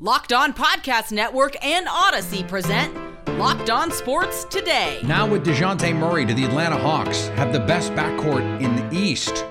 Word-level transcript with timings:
Locked 0.00 0.32
On 0.32 0.52
Podcast 0.52 1.12
Network 1.12 1.54
and 1.64 1.86
Odyssey 1.88 2.42
present 2.42 2.92
Locked 3.38 3.70
On 3.70 3.92
Sports 3.92 4.42
Today. 4.42 4.98
Now 5.04 5.24
with 5.24 5.46
Dejounte 5.46 5.94
Murray 5.94 6.26
to 6.26 6.34
the 6.34 6.44
Atlanta 6.44 6.76
Hawks 6.76 7.28
have 7.28 7.52
the 7.52 7.60
best 7.60 7.92
backcourt 7.92 8.42
in 8.60 8.74
the 8.74 8.92
East. 8.92 9.46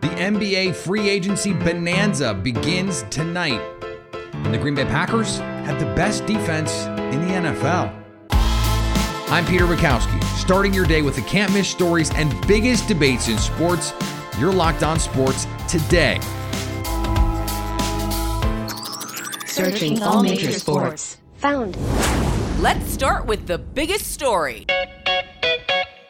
The 0.00 0.08
NBA 0.16 0.74
free 0.74 1.10
agency 1.10 1.52
bonanza 1.52 2.32
begins 2.32 3.02
tonight. 3.10 3.60
And 4.32 4.54
the 4.54 4.56
Green 4.56 4.74
Bay 4.74 4.86
Packers 4.86 5.40
have 5.66 5.78
the 5.78 5.94
best 5.94 6.24
defense 6.24 6.86
in 6.86 7.20
the 7.20 7.34
NFL. 7.34 7.94
I'm 9.30 9.44
Peter 9.44 9.66
Bukowski, 9.66 10.24
starting 10.38 10.72
your 10.72 10.86
day 10.86 11.02
with 11.02 11.16
the 11.16 11.22
can't 11.22 11.52
miss 11.52 11.68
stories 11.68 12.10
and 12.14 12.34
biggest 12.46 12.88
debates 12.88 13.28
in 13.28 13.36
sports. 13.36 13.92
You're 14.38 14.54
locked 14.54 14.82
on 14.82 14.98
sports 14.98 15.46
today. 15.68 16.18
Searching 19.62 20.02
all 20.02 20.24
major 20.24 20.50
sports. 20.50 21.18
Found. 21.36 21.76
Let's 22.60 22.90
start 22.90 23.26
with 23.26 23.46
the 23.46 23.58
biggest 23.58 24.10
story. 24.10 24.66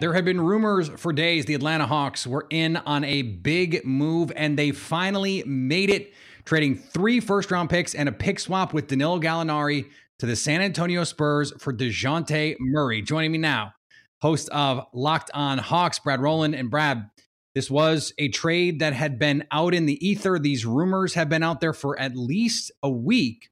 There 0.00 0.14
had 0.14 0.24
been 0.24 0.40
rumors 0.40 0.88
for 0.88 1.12
days 1.12 1.44
the 1.44 1.52
Atlanta 1.52 1.86
Hawks 1.86 2.26
were 2.26 2.46
in 2.48 2.78
on 2.78 3.04
a 3.04 3.20
big 3.20 3.84
move, 3.84 4.32
and 4.36 4.58
they 4.58 4.70
finally 4.70 5.44
made 5.44 5.90
it, 5.90 6.14
trading 6.46 6.76
three 6.76 7.20
first 7.20 7.50
round 7.50 7.68
picks 7.68 7.94
and 7.94 8.08
a 8.08 8.12
pick 8.12 8.40
swap 8.40 8.72
with 8.72 8.86
Danilo 8.86 9.20
Gallinari 9.20 9.84
to 10.20 10.24
the 10.24 10.34
San 10.34 10.62
Antonio 10.62 11.04
Spurs 11.04 11.52
for 11.58 11.74
Dejounte 11.74 12.56
Murray. 12.58 13.02
Joining 13.02 13.32
me 13.32 13.38
now, 13.38 13.74
host 14.22 14.48
of 14.48 14.86
Locked 14.94 15.30
On 15.34 15.58
Hawks, 15.58 15.98
Brad 15.98 16.22
Rowland. 16.22 16.54
And 16.54 16.70
Brad, 16.70 17.10
this 17.54 17.70
was 17.70 18.12
a 18.18 18.28
trade 18.28 18.80
that 18.80 18.92
had 18.92 19.18
been 19.18 19.44
out 19.50 19.74
in 19.74 19.86
the 19.86 20.06
ether. 20.06 20.38
These 20.38 20.64
rumors 20.64 21.14
have 21.14 21.28
been 21.28 21.42
out 21.42 21.60
there 21.60 21.72
for 21.72 21.98
at 21.98 22.16
least 22.16 22.70
a 22.82 22.90
week. 22.90 23.50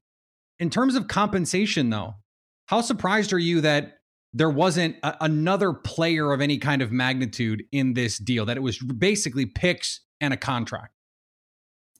In 0.59 0.69
terms 0.69 0.95
of 0.95 1.07
compensation, 1.07 1.89
though, 1.89 2.15
how 2.67 2.81
surprised 2.81 3.33
are 3.33 3.39
you 3.39 3.61
that 3.61 3.99
there 4.33 4.49
wasn't 4.49 4.95
a- 5.03 5.17
another 5.21 5.73
player 5.73 6.31
of 6.31 6.41
any 6.41 6.57
kind 6.57 6.81
of 6.81 6.91
magnitude 6.91 7.63
in 7.71 7.93
this 7.93 8.17
deal, 8.17 8.45
that 8.45 8.57
it 8.57 8.61
was 8.61 8.79
basically 8.79 9.45
picks 9.45 10.01
and 10.19 10.33
a 10.33 10.37
contract? 10.37 10.93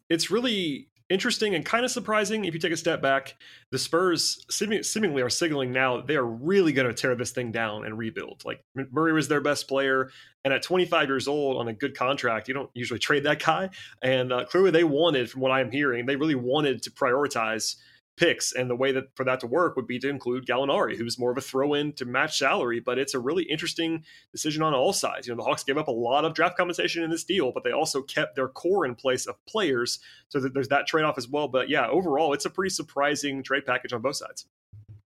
It's 0.10 0.32
really 0.32 0.91
interesting 1.12 1.56
and 1.56 1.66
kind 1.66 1.86
of 1.86 1.92
surprising 1.92 2.46
if 2.46 2.54
you 2.54 2.60
take 2.60 2.72
a 2.72 2.78
step 2.78 3.02
back. 3.02 3.36
The 3.72 3.78
Spurs 3.78 4.46
seemingly 4.50 5.22
are 5.22 5.30
signaling 5.30 5.72
now 5.72 6.02
they 6.02 6.16
are 6.16 6.26
really 6.26 6.74
going 6.74 6.88
to 6.88 6.94
tear 6.94 7.16
this 7.16 7.32
thing 7.32 7.52
down 7.52 7.86
and 7.86 7.98
rebuild. 7.98 8.44
Like 8.46 8.64
Murray 8.92 9.14
was 9.14 9.28
their 9.28 9.42
best 9.42 9.68
player, 9.68 10.10
and 10.44 10.54
at 10.54 10.64
25 10.64 11.08
years 11.08 11.28
old 11.28 11.58
on 11.58 11.68
a 11.68 11.74
good 11.74 11.96
contract, 11.96 12.48
you 12.48 12.54
don't 12.54 12.70
usually 12.74 13.00
trade 13.00 13.24
that 13.26 13.44
guy. 13.44 13.70
And 14.02 14.34
uh, 14.34 14.46
clearly, 14.46 14.72
they 14.72 14.84
wanted, 14.84 15.30
from 15.30 15.42
what 15.42 15.52
I'm 15.52 15.72
hearing, 15.72 16.06
they 16.06 16.16
really 16.16 16.36
wanted 16.36 16.82
to 16.84 16.92
prioritize 16.92 17.76
picks. 18.18 18.54
And 18.54 18.70
the 18.70 18.76
way 18.76 18.92
that 18.92 19.16
for 19.16 19.24
that 19.24 19.40
to 19.42 19.48
work 19.48 19.76
would 19.76 19.88
be 19.88 20.00
to 20.00 20.10
include 20.10 20.46
Gallinari, 20.46 20.98
who's 20.98 21.20
more 21.20 21.32
of 21.32 21.38
a 21.38 21.42
throw 21.42 21.74
in 21.74 21.94
to 21.94 22.06
match 22.06 22.38
salary. 22.38 22.80
But 22.80 23.00
it's 23.00 23.14
a 23.14 23.20
really 23.20 23.44
interesting 23.44 24.04
decision 24.32 24.62
on 24.62 24.74
all 24.74 24.94
sides. 24.94 25.28
You 25.28 25.34
know, 25.34 25.38
the 25.38 25.44
Hawks 25.44 25.64
gave 25.64 25.78
up 25.78 25.88
a 25.88 25.92
lot 25.92 26.26
of 26.26 26.34
draft 26.34 26.58
compensation 26.58 27.04
in 27.04 27.10
this 27.10 27.24
deal, 27.24 27.52
but 27.52 27.64
they 27.64 27.72
also 27.72 28.02
kept 28.02 28.36
their 28.36 28.48
core 28.48 28.86
in 28.86 28.96
place 28.96 29.26
of 29.26 29.36
players. 29.46 30.00
So 30.30 30.40
that 30.40 30.54
there's 30.54 30.70
that 30.70 30.88
trade 30.88 31.04
off 31.04 31.18
as 31.18 31.28
well. 31.28 31.48
But 31.48 31.70
yeah, 31.70 31.88
overall, 31.88 32.34
it's 32.34 32.46
a 32.46 32.50
pretty 32.50 32.70
surprising 32.70 33.44
trade 33.44 33.66
package 33.66 33.94
on 33.94 34.02
both 34.02 34.18
sides. 34.18 34.46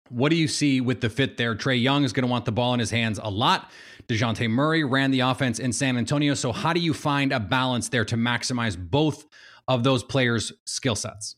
What 0.09 0.29
do 0.29 0.35
you 0.35 0.47
see 0.47 0.81
with 0.81 1.01
the 1.01 1.09
fit 1.09 1.37
there? 1.37 1.55
Trae 1.55 1.81
Young 1.81 2.03
is 2.03 2.13
going 2.13 2.25
to 2.25 2.31
want 2.31 2.45
the 2.45 2.51
ball 2.51 2.73
in 2.73 2.79
his 2.79 2.91
hands 2.91 3.19
a 3.21 3.29
lot. 3.29 3.71
Dejounte 4.07 4.47
Murray 4.49 4.83
ran 4.83 5.09
the 5.09 5.21
offense 5.21 5.57
in 5.57 5.73
San 5.73 5.97
Antonio. 5.97 6.35
So, 6.35 6.51
how 6.51 6.73
do 6.73 6.79
you 6.79 6.93
find 6.93 7.33
a 7.33 7.39
balance 7.39 7.89
there 7.89 8.05
to 8.05 8.15
maximize 8.15 8.77
both 8.77 9.25
of 9.67 9.83
those 9.83 10.03
players' 10.03 10.53
skill 10.65 10.95
sets? 10.95 11.37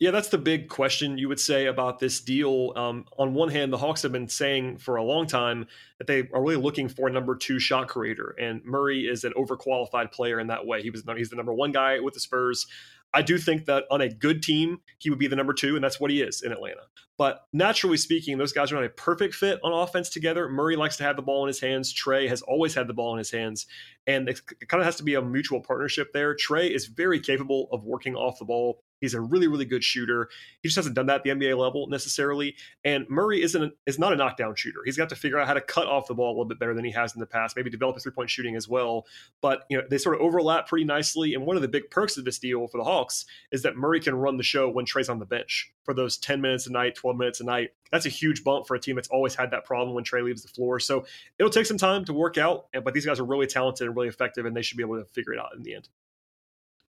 Yeah, 0.00 0.12
that's 0.12 0.28
the 0.28 0.38
big 0.38 0.70
question 0.70 1.18
you 1.18 1.28
would 1.28 1.38
say 1.38 1.66
about 1.66 1.98
this 1.98 2.20
deal. 2.20 2.72
Um, 2.74 3.04
on 3.18 3.34
one 3.34 3.50
hand, 3.50 3.70
the 3.70 3.76
Hawks 3.76 4.00
have 4.00 4.12
been 4.12 4.28
saying 4.28 4.78
for 4.78 4.96
a 4.96 5.04
long 5.04 5.26
time 5.26 5.66
that 5.98 6.06
they 6.06 6.26
are 6.32 6.42
really 6.42 6.56
looking 6.56 6.88
for 6.88 7.06
a 7.06 7.12
number 7.12 7.36
two 7.36 7.58
shot 7.58 7.88
creator, 7.88 8.34
and 8.40 8.64
Murray 8.64 9.02
is 9.02 9.24
an 9.24 9.34
overqualified 9.34 10.10
player 10.10 10.40
in 10.40 10.46
that 10.46 10.66
way. 10.66 10.80
He 10.80 10.88
was 10.88 11.04
he's 11.18 11.28
the 11.28 11.36
number 11.36 11.52
one 11.52 11.70
guy 11.70 12.00
with 12.00 12.14
the 12.14 12.20
Spurs. 12.20 12.66
I 13.12 13.20
do 13.20 13.36
think 13.36 13.66
that 13.66 13.84
on 13.90 14.00
a 14.00 14.08
good 14.08 14.42
team, 14.42 14.80
he 14.98 15.10
would 15.10 15.18
be 15.18 15.26
the 15.26 15.36
number 15.36 15.52
two, 15.52 15.74
and 15.74 15.84
that's 15.84 16.00
what 16.00 16.10
he 16.10 16.22
is 16.22 16.40
in 16.40 16.52
Atlanta. 16.52 16.82
But 17.18 17.42
naturally 17.52 17.98
speaking, 17.98 18.38
those 18.38 18.52
guys 18.54 18.72
are 18.72 18.76
not 18.76 18.84
a 18.84 18.88
perfect 18.88 19.34
fit 19.34 19.58
on 19.62 19.72
offense 19.72 20.08
together. 20.08 20.48
Murray 20.48 20.76
likes 20.76 20.96
to 20.98 21.04
have 21.04 21.16
the 21.16 21.22
ball 21.22 21.42
in 21.42 21.48
his 21.48 21.60
hands. 21.60 21.92
Trae 21.92 22.26
has 22.28 22.40
always 22.40 22.74
had 22.74 22.86
the 22.86 22.94
ball 22.94 23.12
in 23.12 23.18
his 23.18 23.30
hands. 23.30 23.66
And 24.06 24.30
it 24.30 24.40
kind 24.68 24.80
of 24.80 24.86
has 24.86 24.96
to 24.96 25.02
be 25.02 25.14
a 25.16 25.20
mutual 25.20 25.60
partnership 25.60 26.14
there. 26.14 26.34
Trae 26.34 26.70
is 26.70 26.86
very 26.86 27.20
capable 27.20 27.68
of 27.72 27.84
working 27.84 28.14
off 28.14 28.38
the 28.38 28.46
ball. 28.46 28.82
He's 29.00 29.14
a 29.14 29.20
really, 29.20 29.48
really 29.48 29.64
good 29.64 29.82
shooter. 29.82 30.28
He 30.62 30.68
just 30.68 30.76
hasn't 30.76 30.94
done 30.94 31.06
that 31.06 31.16
at 31.16 31.22
the 31.24 31.30
NBA 31.30 31.56
level 31.56 31.86
necessarily. 31.88 32.54
And 32.84 33.08
Murray 33.08 33.42
isn't 33.42 33.74
is 33.86 33.98
not 33.98 34.12
a 34.12 34.16
knockdown 34.16 34.54
shooter. 34.54 34.80
He's 34.84 34.96
got 34.96 35.08
to 35.08 35.16
figure 35.16 35.38
out 35.38 35.46
how 35.46 35.54
to 35.54 35.60
cut 35.60 35.86
off 35.86 36.06
the 36.06 36.14
ball 36.14 36.28
a 36.28 36.32
little 36.32 36.44
bit 36.44 36.58
better 36.58 36.74
than 36.74 36.84
he 36.84 36.90
has 36.92 37.14
in 37.14 37.20
the 37.20 37.26
past. 37.26 37.56
Maybe 37.56 37.70
develop 37.70 37.96
his 37.96 38.02
three 38.02 38.12
point 38.12 38.30
shooting 38.30 38.56
as 38.56 38.68
well. 38.68 39.06
But 39.40 39.64
you 39.68 39.78
know 39.78 39.84
they 39.88 39.98
sort 39.98 40.16
of 40.16 40.20
overlap 40.20 40.68
pretty 40.68 40.84
nicely. 40.84 41.34
And 41.34 41.46
one 41.46 41.56
of 41.56 41.62
the 41.62 41.68
big 41.68 41.90
perks 41.90 42.16
of 42.16 42.24
this 42.24 42.38
deal 42.38 42.66
for 42.68 42.78
the 42.78 42.84
Hawks 42.84 43.24
is 43.52 43.62
that 43.62 43.76
Murray 43.76 44.00
can 44.00 44.14
run 44.14 44.36
the 44.36 44.42
show 44.42 44.68
when 44.68 44.84
Trae's 44.84 45.08
on 45.08 45.18
the 45.18 45.26
bench 45.26 45.72
for 45.84 45.94
those 45.94 46.18
ten 46.18 46.40
minutes 46.40 46.66
a 46.66 46.72
night, 46.72 46.94
twelve 46.94 47.16
minutes 47.16 47.40
a 47.40 47.44
night. 47.44 47.70
That's 47.90 48.06
a 48.06 48.10
huge 48.10 48.44
bump 48.44 48.66
for 48.66 48.74
a 48.74 48.80
team 48.80 48.96
that's 48.96 49.08
always 49.08 49.34
had 49.34 49.50
that 49.50 49.64
problem 49.64 49.94
when 49.94 50.04
Trae 50.04 50.22
leaves 50.22 50.42
the 50.42 50.48
floor. 50.48 50.78
So 50.78 51.06
it'll 51.38 51.50
take 51.50 51.66
some 51.66 51.78
time 51.78 52.04
to 52.04 52.12
work 52.12 52.38
out. 52.38 52.66
But 52.72 52.94
these 52.94 53.06
guys 53.06 53.18
are 53.18 53.24
really 53.24 53.46
talented 53.46 53.86
and 53.86 53.96
really 53.96 54.08
effective, 54.08 54.46
and 54.46 54.56
they 54.56 54.62
should 54.62 54.76
be 54.76 54.84
able 54.84 54.98
to 54.98 55.04
figure 55.04 55.32
it 55.32 55.40
out 55.40 55.54
in 55.56 55.62
the 55.62 55.74
end 55.74 55.88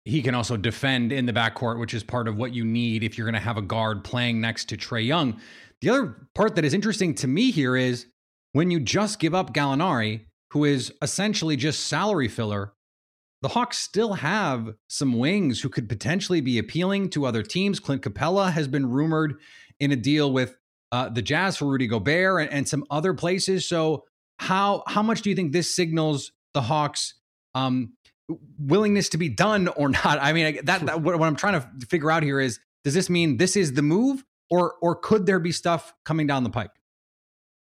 he 0.08 0.22
can 0.22 0.34
also 0.34 0.56
defend 0.56 1.12
in 1.12 1.26
the 1.26 1.32
backcourt, 1.32 1.78
which 1.78 1.92
is 1.92 2.02
part 2.02 2.28
of 2.28 2.36
what 2.36 2.54
you 2.54 2.64
need 2.64 3.04
if 3.04 3.18
you're 3.18 3.26
going 3.26 3.34
to 3.34 3.40
have 3.40 3.58
a 3.58 3.62
guard 3.62 4.02
playing 4.02 4.40
next 4.40 4.66
to 4.70 4.76
Trae 4.76 5.06
Young. 5.06 5.38
The 5.82 5.90
other 5.90 6.28
part 6.34 6.56
that 6.56 6.64
is 6.64 6.72
interesting 6.72 7.14
to 7.16 7.28
me 7.28 7.50
here 7.50 7.76
is 7.76 8.06
when 8.52 8.70
you 8.70 8.80
just 8.80 9.18
give 9.18 9.34
up 9.34 9.52
Gallinari, 9.52 10.24
who 10.52 10.64
is 10.64 10.92
essentially 11.02 11.56
just 11.56 11.86
salary 11.86 12.26
filler, 12.26 12.72
the 13.42 13.48
Hawks 13.48 13.78
still 13.78 14.14
have 14.14 14.74
some 14.88 15.18
wings 15.18 15.60
who 15.60 15.68
could 15.68 15.88
potentially 15.88 16.40
be 16.40 16.58
appealing 16.58 17.10
to 17.10 17.26
other 17.26 17.42
teams. 17.42 17.78
Clint 17.78 18.02
Capela 18.02 18.50
has 18.50 18.66
been 18.66 18.90
rumored 18.90 19.34
in 19.78 19.92
a 19.92 19.96
deal 19.96 20.32
with 20.32 20.56
uh, 20.90 21.10
the 21.10 21.22
Jazz 21.22 21.58
for 21.58 21.66
Rudy 21.66 21.86
Gobert 21.86 22.40
and, 22.40 22.50
and, 22.50 22.66
some 22.66 22.84
other 22.90 23.12
places. 23.12 23.68
So 23.68 24.04
how 24.38 24.82
how 24.86 25.02
much 25.02 25.20
do 25.20 25.28
you 25.28 25.36
think 25.36 25.52
this 25.52 25.72
signals 25.76 26.32
the 26.54 26.62
Hawks 26.62 27.14
um, 27.54 27.92
willingness 28.58 29.08
to 29.10 29.18
be 29.18 29.28
done 29.28 29.68
or 29.68 29.88
not. 30.04 30.18
I 30.20 30.32
mean, 30.32 30.64
that, 30.64 30.86
that 30.86 31.00
what, 31.00 31.18
what 31.18 31.26
I'm 31.26 31.36
trying 31.36 31.60
to 31.60 31.86
figure 31.86 32.10
out 32.10 32.22
here 32.22 32.40
is 32.40 32.60
does 32.84 32.94
this 32.94 33.10
mean 33.10 33.36
this 33.36 33.56
is 33.56 33.72
the 33.72 33.82
move 33.82 34.24
or 34.50 34.74
or 34.80 34.94
could 34.94 35.26
there 35.26 35.38
be 35.38 35.52
stuff 35.52 35.92
coming 36.04 36.26
down 36.26 36.44
the 36.44 36.50
pike? 36.50 36.70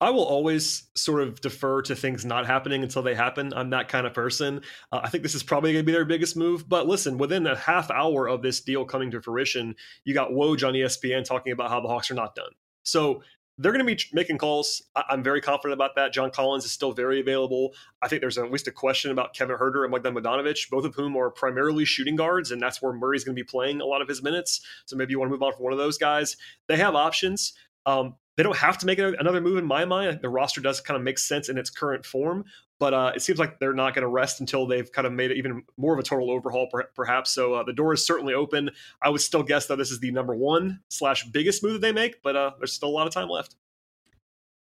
I 0.01 0.11
will 0.11 0.25
always 0.25 0.89
sort 0.97 1.23
of 1.23 1.41
defer 1.41 1.81
to 1.83 1.95
things 1.95 2.25
not 2.25 2.47
happening 2.47 2.83
until 2.83 3.01
they 3.01 3.15
happen. 3.15 3.55
I'm 3.55 3.71
that 3.71 3.89
kind 3.89 4.07
of 4.07 4.13
person. 4.13 4.61
Uh, 4.93 5.01
I 5.03 5.09
think 5.09 5.23
this 5.23 5.35
is 5.35 5.43
probably 5.43 5.73
going 5.73 5.85
to 5.85 5.87
be 5.87 5.93
their 5.93 6.05
biggest 6.05 6.37
move. 6.37 6.69
But 6.69 6.87
listen, 6.87 7.17
within 7.17 7.47
a 7.47 7.57
half 7.57 7.91
hour 7.91 8.29
of 8.29 8.43
this 8.43 8.61
deal 8.61 8.85
coming 8.85 9.11
to 9.13 9.23
fruition, 9.23 9.77
you 10.05 10.13
got 10.13 10.31
Woj 10.31 10.67
on 10.67 10.75
ESPN 10.75 11.25
talking 11.25 11.53
about 11.53 11.71
how 11.71 11.81
the 11.81 11.89
Hawks 11.89 12.11
are 12.11 12.15
not 12.15 12.35
done. 12.35 12.51
So 12.83 13.23
they're 13.59 13.73
going 13.73 13.87
to 13.87 13.95
be 13.95 14.03
making 14.13 14.39
calls. 14.39 14.83
I'm 14.97 15.23
very 15.23 15.41
confident 15.41 15.75
about 15.75 15.95
that. 15.95 16.13
John 16.13 16.31
Collins 16.31 16.65
is 16.65 16.73
still 16.73 16.93
very 16.93 17.21
available. 17.21 17.73
I 18.03 18.09
think 18.09 18.21
there's 18.21 18.37
at 18.37 18.51
least 18.51 18.67
a 18.67 18.73
question 18.73 19.11
about 19.11 19.35
Kevin 19.35 19.57
Huerter 19.57 19.85
and 19.85 19.93
Bogdan 19.93 20.15
Bogdanovic, 20.15 20.71
both 20.71 20.85
of 20.85 20.95
whom 20.95 21.17
are 21.17 21.31
primarily 21.31 21.85
shooting 21.85 22.17
guards, 22.17 22.51
and 22.51 22.61
that's 22.61 22.83
where 22.83 22.93
Murray's 22.93 23.23
going 23.23 23.37
to 23.37 23.41
be 23.41 23.47
playing 23.47 23.81
a 23.81 23.85
lot 23.85 24.03
of 24.03 24.09
his 24.09 24.23
minutes. 24.23 24.61
So 24.87 24.97
maybe 24.97 25.13
you 25.13 25.21
want 25.21 25.29
to 25.29 25.33
move 25.33 25.43
on 25.43 25.53
from 25.53 25.63
one 25.63 25.73
of 25.73 25.79
those 25.79 25.99
guys. 25.99 26.37
They 26.67 26.77
have 26.77 26.95
options. 26.95 27.53
Um, 27.87 28.17
they 28.37 28.43
don't 28.43 28.57
have 28.57 28.79
to 28.79 28.87
make 28.87 28.99
another 28.99 29.41
move 29.41 29.59
in 29.59 29.65
my 29.65 29.85
mind. 29.85 30.21
The 30.21 30.29
roster 30.29 30.61
does 30.61 30.81
kind 30.81 30.97
of 30.97 31.03
make 31.03 31.19
sense 31.19 31.49
in 31.49 31.57
its 31.57 31.71
current 31.71 32.05
form, 32.05 32.45
but 32.79 32.93
uh, 32.93 33.13
it 33.15 33.23
seems 33.23 33.39
like 33.39 33.59
they're 33.59 33.73
not 33.73 33.95
going 33.95 34.03
to 34.03 34.09
rest 34.09 34.41
until 34.41 34.67
they've 34.67 34.91
kind 34.91 35.07
of 35.07 35.13
made 35.13 35.31
it 35.31 35.37
even 35.37 35.63
more 35.77 35.93
of 35.93 36.01
a 36.01 36.03
total 36.03 36.31
overhaul, 36.31 36.69
perhaps. 36.95 37.31
So 37.31 37.55
uh, 37.55 37.63
the 37.63 37.73
door 37.73 37.93
is 37.93 38.05
certainly 38.05 38.35
open. 38.35 38.71
I 39.01 39.09
would 39.09 39.21
still 39.21 39.43
guess 39.43 39.67
though 39.67 39.77
this 39.77 39.91
is 39.91 40.01
the 40.01 40.11
number 40.11 40.35
one 40.35 40.81
slash 40.89 41.25
biggest 41.25 41.63
move 41.63 41.75
that 41.75 41.83
they 41.83 41.93
make, 41.93 42.23
but 42.23 42.35
uh, 42.35 42.53
there's 42.59 42.73
still 42.73 42.89
a 42.89 42.91
lot 42.91 43.07
of 43.07 43.13
time 43.13 43.29
left. 43.29 43.57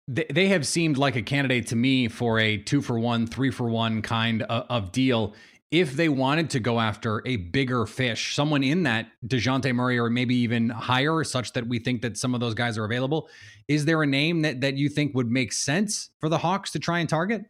They, 0.09 0.27
they 0.31 0.49
have 0.49 0.67
seemed 0.67 0.99
like 0.99 1.17
a 1.17 1.23
candidate 1.23 1.69
to 1.69 1.77
me 1.77 2.09
for 2.09 2.39
a 2.39 2.59
two 2.59 2.83
for 2.83 2.99
one, 2.99 3.27
three 3.27 3.51
for 3.51 3.69
one 3.69 4.03
kind 4.03 4.43
of, 4.43 4.67
of 4.69 4.93
deal. 4.93 5.35
If 5.73 5.95
they 5.95 6.11
wanted 6.11 6.51
to 6.51 6.61
go 6.61 6.79
after 6.79 7.23
a 7.27 7.37
bigger 7.37 7.87
fish, 7.87 8.35
someone 8.37 8.63
in 8.63 8.83
that 8.83 9.09
Dejounte 9.27 9.75
Murray 9.75 9.99
or 9.99 10.11
maybe 10.11 10.35
even 10.37 10.69
higher, 10.69 11.25
such 11.25 11.55
that 11.55 11.67
we 11.67 11.79
think 11.79 12.03
that 12.03 12.19
some 12.19 12.35
of 12.35 12.41
those 12.41 12.53
guys 12.53 12.77
are 12.77 12.85
available, 12.85 13.31
is 13.69 13.87
there 13.87 14.03
a 14.03 14.07
name 14.07 14.43
that, 14.43 14.61
that 14.61 14.77
you 14.77 14.91
think 14.91 15.15
would 15.15 15.31
make 15.31 15.51
sense 15.51 16.11
for 16.21 16.29
the 16.29 16.37
Hawks 16.37 16.73
to 16.73 16.79
try 16.79 16.99
and 16.99 17.09
target? 17.09 17.47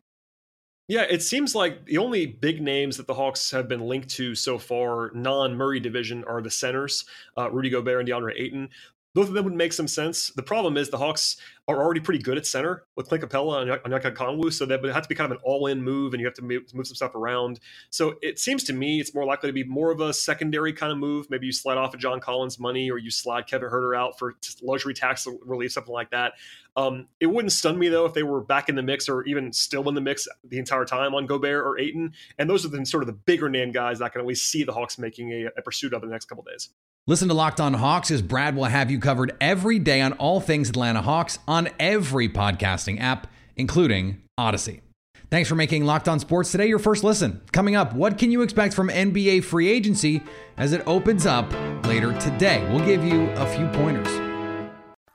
Yeah, 0.87 1.03
it 1.03 1.23
seems 1.23 1.57
like 1.57 1.85
the 1.87 1.99
only 1.99 2.27
big 2.27 2.63
names 2.63 2.97
that 2.97 3.09
the 3.09 3.15
Hawks 3.15 3.51
have 3.51 3.69
been 3.69 3.81
linked 3.81 4.09
to 4.11 4.37
so 4.37 4.57
far, 4.57 5.11
non 5.15 5.57
Murray 5.57 5.81
division, 5.81 6.23
are 6.25 6.41
the 6.41 6.51
centers, 6.51 7.05
uh, 7.37 7.51
Rudy 7.51 7.71
Gobert 7.71 8.01
and 8.01 8.09
DeAndre 8.09 8.39
Ayton 8.39 8.69
both 9.15 9.29
of 9.29 9.35
them 9.35 9.45
would 9.45 9.55
make 9.55 9.73
some 9.73 9.89
sense. 9.89 10.31
The 10.35 10.43
problem 10.43 10.77
is 10.77 10.89
the 10.89 10.99
Hawks 10.99 11.37
are 11.69 11.83
already 11.83 12.01
pretty 12.01 12.23
good 12.23 12.39
at 12.39 12.47
center 12.47 12.85
with 12.97 13.09
Clint 13.09 13.25
Capela 13.25 13.63
and 13.63 13.83
Onyeka 13.83 14.15
Okongwu, 14.15 14.53
so 14.53 14.67
that 14.67 14.83
would 14.83 14.93
have 14.93 15.03
to 15.03 15.09
be 15.09 15.15
kind 15.15 15.31
of 15.31 15.39
an 15.39 15.43
all-in 15.45 15.83
move, 15.83 16.13
and 16.13 16.21
you 16.21 16.27
have 16.27 16.35
to 16.35 16.43
move, 16.43 16.63
some 16.69 16.85
stuff 16.85 17.15
around. 17.15 17.61
So 17.91 18.15
it 18.23 18.39
seems 18.39 18.65
to 18.65 18.73
me 18.73 19.01
it's 19.01 19.15
more 19.15 19.25
likely 19.25 19.49
to 19.49 19.53
be 19.53 19.65
more 19.65 19.91
of 19.91 20.01
a 20.01 20.13
secondary 20.13 20.73
kind 20.73 20.91
of 20.91 20.99
move. 20.99 21.29
Maybe 21.31 21.47
you 21.47 21.53
slide 21.53 21.79
off 21.79 21.95
of 21.95 22.01
John 22.01 22.21
Collins' 22.21 22.59
money, 22.59 22.91
or 22.91 22.99
you 22.99 23.11
slide 23.11 23.47
Kevin 23.47 23.69
Huerter 23.69 23.97
out 23.97 24.19
for 24.19 24.35
luxury 24.63 24.95
tax 24.95 25.27
relief, 25.45 25.73
something 25.73 25.93
like 25.93 26.11
that. 26.11 26.33
Um, 26.75 27.09
it 27.21 27.27
wouldn't 27.27 27.53
stun 27.53 27.79
me 27.79 27.89
though 27.89 28.07
if 28.07 28.15
they 28.15 28.23
were 28.23 28.41
back 28.41 28.71
in 28.71 28.77
the 28.77 28.83
mix 28.83 29.07
or 29.07 29.25
even 29.25 29.53
still 29.53 29.89
in 29.91 29.95
the 29.95 30.01
mix 30.01 30.27
the 30.43 30.59
entire 30.59 30.87
time 30.87 31.15
on 31.15 31.27
Gobert 31.27 31.67
or 31.67 31.79
Ayton. 31.79 32.15
And 32.39 32.49
those 32.49 32.65
are 32.65 32.69
the 32.69 32.85
sort 32.87 33.03
of 33.03 33.09
the 33.09 33.13
bigger 33.13 33.51
name 33.51 33.73
guys 33.73 33.99
that 33.99 34.07
I 34.07 34.09
can 34.09 34.23
at 34.23 34.27
least 34.27 34.51
see 34.51 34.65
the 34.65 34.73
Hawks 34.73 34.99
making 34.99 35.33
a, 35.33 35.51
a 35.57 35.63
pursuit 35.63 35.93
of 35.93 36.03
in 36.03 36.09
the 36.09 36.15
next 36.15 36.27
couple 36.27 36.45
days. 36.45 36.71
Listen 37.09 37.27
to 37.27 37.35
Locked 37.35 37.61
On 37.61 37.75
Hawks 37.75 38.13
as 38.13 38.23
Brad 38.23 38.55
will 38.55 38.67
have 38.67 38.89
you 38.89 39.01
covered 39.01 39.35
every 39.41 39.81
day 39.81 40.01
on 40.01 40.13
all 40.13 40.41
things 40.41 40.71
Atlanta 40.71 41.03
Hawks 41.03 41.41
on 41.49 41.69
every 41.81 42.29
podcasting 42.29 43.01
app, 43.01 43.27
including 43.57 44.23
Odyssey. 44.39 44.83
Thanks 45.29 45.49
for 45.49 45.57
making 45.57 45.85
Locked 45.85 46.09
On 46.09 46.21
Sports 46.21 46.53
today 46.53 46.69
your 46.69 46.79
first 46.79 47.03
listen. 47.03 47.41
Coming 47.51 47.75
up, 47.75 47.93
what 47.93 48.19
can 48.19 48.31
you 48.31 48.43
expect 48.43 48.73
from 48.73 48.89
NBA 48.89 49.43
free 49.43 49.69
agency 49.69 50.23
as 50.57 50.73
it 50.73 50.87
opens 50.87 51.27
up 51.27 51.53
later 51.87 52.17
today? 52.21 52.65
We'll 52.71 52.87
give 52.87 53.03
you 53.03 53.29
a 53.31 53.47
few 53.47 53.67
pointers. 53.71 54.32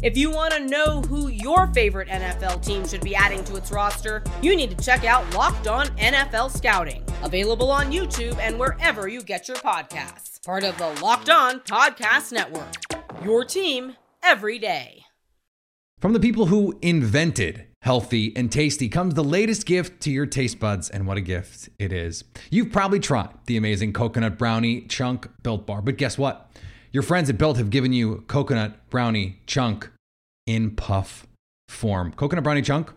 If 0.00 0.16
you 0.16 0.30
want 0.30 0.54
to 0.54 0.60
know 0.60 1.02
who 1.02 1.26
your 1.26 1.66
favorite 1.74 2.06
NFL 2.06 2.64
team 2.64 2.86
should 2.86 3.00
be 3.00 3.16
adding 3.16 3.42
to 3.44 3.56
its 3.56 3.72
roster, 3.72 4.22
you 4.40 4.54
need 4.54 4.70
to 4.70 4.84
check 4.84 5.04
out 5.04 5.34
Locked 5.34 5.66
On 5.66 5.88
NFL 5.96 6.56
Scouting, 6.56 7.04
available 7.24 7.68
on 7.68 7.90
YouTube 7.90 8.38
and 8.38 8.60
wherever 8.60 9.08
you 9.08 9.22
get 9.22 9.48
your 9.48 9.56
podcasts. 9.56 10.40
Part 10.44 10.62
of 10.62 10.78
the 10.78 10.88
Locked 11.02 11.30
On 11.30 11.58
Podcast 11.60 12.30
Network. 12.30 12.72
Your 13.24 13.44
team 13.44 13.96
every 14.22 14.60
day. 14.60 15.02
From 15.98 16.12
the 16.12 16.20
people 16.20 16.46
who 16.46 16.78
invented 16.80 17.66
healthy 17.82 18.32
and 18.36 18.52
tasty 18.52 18.88
comes 18.88 19.14
the 19.14 19.24
latest 19.24 19.66
gift 19.66 20.00
to 20.02 20.12
your 20.12 20.26
taste 20.26 20.60
buds, 20.60 20.88
and 20.88 21.08
what 21.08 21.16
a 21.16 21.20
gift 21.20 21.70
it 21.80 21.92
is. 21.92 22.22
You've 22.50 22.70
probably 22.70 23.00
tried 23.00 23.30
the 23.46 23.56
amazing 23.56 23.94
coconut 23.94 24.38
brownie 24.38 24.82
chunk 24.82 25.28
built 25.42 25.66
bar, 25.66 25.82
but 25.82 25.96
guess 25.96 26.16
what? 26.16 26.52
Your 26.90 27.02
friends 27.02 27.28
at 27.28 27.36
Built 27.36 27.58
have 27.58 27.68
given 27.68 27.92
you 27.92 28.24
coconut 28.28 28.88
brownie 28.88 29.40
chunk 29.46 29.90
in 30.46 30.70
puff 30.70 31.26
form. 31.68 32.12
Coconut 32.12 32.44
brownie 32.44 32.62
chunk, 32.62 32.90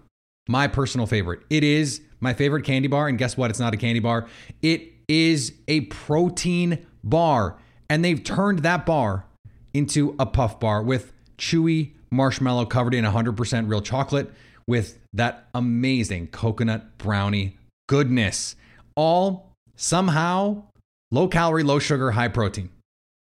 my 0.48 0.68
personal 0.68 1.06
favorite. 1.06 1.42
It 1.50 1.64
is 1.64 2.02
my 2.22 2.34
favorite 2.34 2.64
candy 2.64 2.88
bar, 2.88 3.10
and 3.10 3.18
guess 3.18 3.36
what? 3.36 3.50
It's 3.50 3.60
not 3.60 3.74
a 3.74 3.78
candy 3.78 4.00
bar, 4.00 4.28
it 4.62 4.94
is 5.10 5.54
a 5.68 5.82
protein 5.82 6.86
bar, 7.04 7.58
and 7.90 8.06
they've 8.06 8.24
turned 8.24 8.60
that 8.60 8.86
bar 8.86 9.26
into 9.74 10.16
a 10.20 10.26
puff 10.26 10.60
bar 10.60 10.82
with 10.82 11.12
chewy 11.38 11.92
marshmallow 12.12 12.66
covered 12.66 12.94
in 12.94 13.04
100% 13.04 13.70
real 13.70 13.82
chocolate 13.82 14.32
with 14.68 15.00
that 15.12 15.50
amazing 15.54 16.28
coconut 16.28 16.98
brownie 16.98 17.58
goodness. 17.90 18.56
All 18.96 19.52
somehow 19.76 20.64
low 21.12 21.28
calorie, 21.28 21.64
low 21.64 21.80
sugar, 21.80 22.12
high 22.12 22.30
protein. 22.30 22.70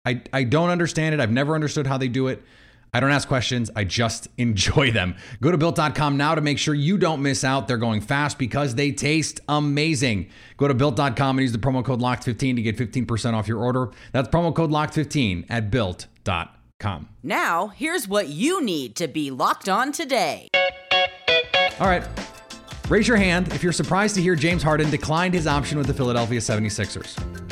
I, 0.07 0.21
I 0.31 0.43
don't 0.45 0.69
understand 0.69 1.13
it. 1.13 1.19
I've 1.19 1.31
never 1.31 1.53
understood 1.53 1.85
how 1.85 1.97
they 1.97 2.07
do 2.07 2.27
it. 2.27 2.41
I 2.93 3.01
don't 3.01 3.11
ask 3.11 3.27
questions. 3.27 3.69
I 3.75 3.83
just 3.83 4.29
enjoy 4.37 4.91
them. 4.91 5.15
Go 5.41 5.51
to 5.51 5.57
built.com 5.57 6.15
now 6.15 6.33
to 6.33 6.41
make 6.41 6.57
sure 6.59 6.73
you 6.73 6.97
don't 6.97 7.21
miss 7.21 7.43
out. 7.43 7.67
They're 7.67 7.77
going 7.77 7.99
fast 7.99 8.37
because 8.37 8.75
they 8.75 8.93
taste 8.93 9.41
amazing. 9.49 10.29
Go 10.55 10.69
to 10.69 10.73
built.com 10.73 11.37
and 11.37 11.41
use 11.41 11.51
the 11.51 11.57
promo 11.57 11.83
code 11.83 11.99
LOCKED15 11.99 12.55
to 12.55 12.61
get 12.61 12.77
15% 12.77 13.33
off 13.33 13.49
your 13.49 13.59
order. 13.59 13.91
That's 14.13 14.29
promo 14.29 14.55
code 14.55 14.71
LOCKED15 14.71 15.45
at 15.49 15.69
built.com. 15.69 17.09
Now, 17.21 17.67
here's 17.67 18.07
what 18.07 18.29
you 18.29 18.63
need 18.63 18.95
to 18.95 19.09
be 19.09 19.29
locked 19.29 19.67
on 19.67 19.91
today. 19.91 20.47
All 21.81 21.87
right. 21.87 22.07
Raise 22.87 23.07
your 23.09 23.17
hand 23.17 23.51
if 23.51 23.61
you're 23.61 23.73
surprised 23.73 24.15
to 24.15 24.21
hear 24.21 24.35
James 24.35 24.63
Harden 24.63 24.89
declined 24.89 25.33
his 25.33 25.47
option 25.47 25.77
with 25.77 25.87
the 25.87 25.93
Philadelphia 25.93 26.39
76ers. 26.39 27.46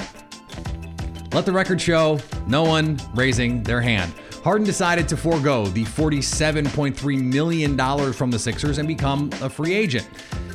Let 1.36 1.46
the 1.46 1.52
record 1.52 1.82
show 1.82 2.18
no 2.48 2.64
one 2.64 2.98
raising 3.14 3.62
their 3.62 3.82
hand. 3.82 4.14
Harden 4.42 4.66
decided 4.66 5.06
to 5.10 5.18
forego 5.18 5.66
the 5.66 5.84
$47.3 5.84 7.22
million 7.22 8.14
from 8.14 8.32
the 8.32 8.40
Sixers 8.40 8.78
and 8.78 8.88
become 8.88 9.30
a 9.42 9.50
free 9.50 9.74
agent. 9.74 10.08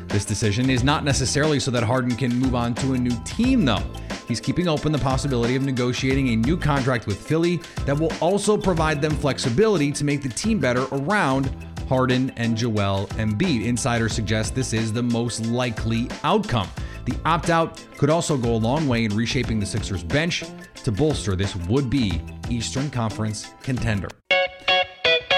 This 0.08 0.24
decision 0.24 0.70
is 0.70 0.82
not 0.82 1.04
necessarily 1.04 1.60
so 1.60 1.70
that 1.70 1.82
Harden 1.82 2.16
can 2.16 2.34
move 2.34 2.54
on 2.54 2.74
to 2.76 2.94
a 2.94 2.98
new 2.98 3.14
team, 3.26 3.66
though. 3.66 3.82
He's 4.26 4.40
keeping 4.40 4.68
open 4.68 4.90
the 4.90 4.98
possibility 4.98 5.54
of 5.54 5.64
negotiating 5.64 6.28
a 6.28 6.36
new 6.36 6.56
contract 6.56 7.06
with 7.06 7.20
Philly 7.20 7.60
that 7.84 8.00
will 8.00 8.12
also 8.22 8.56
provide 8.56 9.02
them 9.02 9.12
flexibility 9.12 9.92
to 9.92 10.02
make 10.02 10.22
the 10.22 10.30
team 10.30 10.60
better 10.60 10.86
around 10.92 11.54
Harden 11.90 12.30
and 12.38 12.56
Joel 12.56 13.06
Embiid. 13.18 13.66
Insiders 13.66 14.14
suggest 14.14 14.54
this 14.54 14.72
is 14.72 14.94
the 14.94 15.02
most 15.02 15.44
likely 15.44 16.08
outcome. 16.24 16.70
The 17.04 17.16
opt 17.24 17.50
out 17.50 17.84
could 17.96 18.10
also 18.10 18.36
go 18.36 18.54
a 18.54 18.56
long 18.56 18.86
way 18.86 19.04
in 19.04 19.14
reshaping 19.16 19.58
the 19.58 19.66
Sixers 19.66 20.04
bench 20.04 20.44
to 20.82 20.92
bolster 20.92 21.36
this 21.36 21.56
would 21.56 21.90
be 21.90 22.22
Eastern 22.48 22.90
Conference 22.90 23.52
contender. 23.62 24.08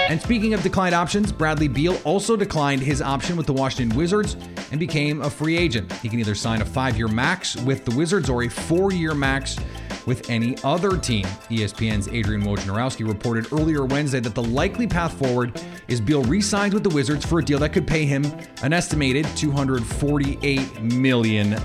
And 0.09 0.21
speaking 0.21 0.53
of 0.53 0.61
declined 0.61 0.93
options, 0.93 1.31
Bradley 1.31 1.69
Beal 1.69 1.97
also 2.03 2.35
declined 2.35 2.81
his 2.81 3.01
option 3.01 3.37
with 3.37 3.45
the 3.45 3.53
Washington 3.53 3.97
Wizards 3.97 4.35
and 4.71 4.79
became 4.79 5.21
a 5.21 5.29
free 5.29 5.57
agent. 5.57 5.91
He 5.93 6.09
can 6.09 6.19
either 6.19 6.35
sign 6.35 6.61
a 6.61 6.65
five 6.65 6.97
year 6.97 7.07
max 7.07 7.55
with 7.55 7.85
the 7.85 7.95
Wizards 7.95 8.29
or 8.29 8.43
a 8.43 8.49
four 8.49 8.91
year 8.91 9.13
max 9.13 9.57
with 10.05 10.29
any 10.29 10.57
other 10.63 10.97
team. 10.97 11.25
ESPN's 11.49 12.07
Adrian 12.09 12.43
Wojnarowski 12.43 13.07
reported 13.07 13.51
earlier 13.53 13.85
Wednesday 13.85 14.19
that 14.19 14.35
the 14.35 14.43
likely 14.43 14.87
path 14.87 15.13
forward 15.13 15.61
is 15.87 16.01
Beal 16.01 16.23
re 16.23 16.41
signs 16.41 16.73
with 16.73 16.83
the 16.83 16.89
Wizards 16.89 17.25
for 17.25 17.39
a 17.39 17.43
deal 17.43 17.59
that 17.59 17.71
could 17.71 17.87
pay 17.87 18.05
him 18.05 18.25
an 18.61 18.73
estimated 18.73 19.25
$248 19.27 20.81
million 20.93 21.57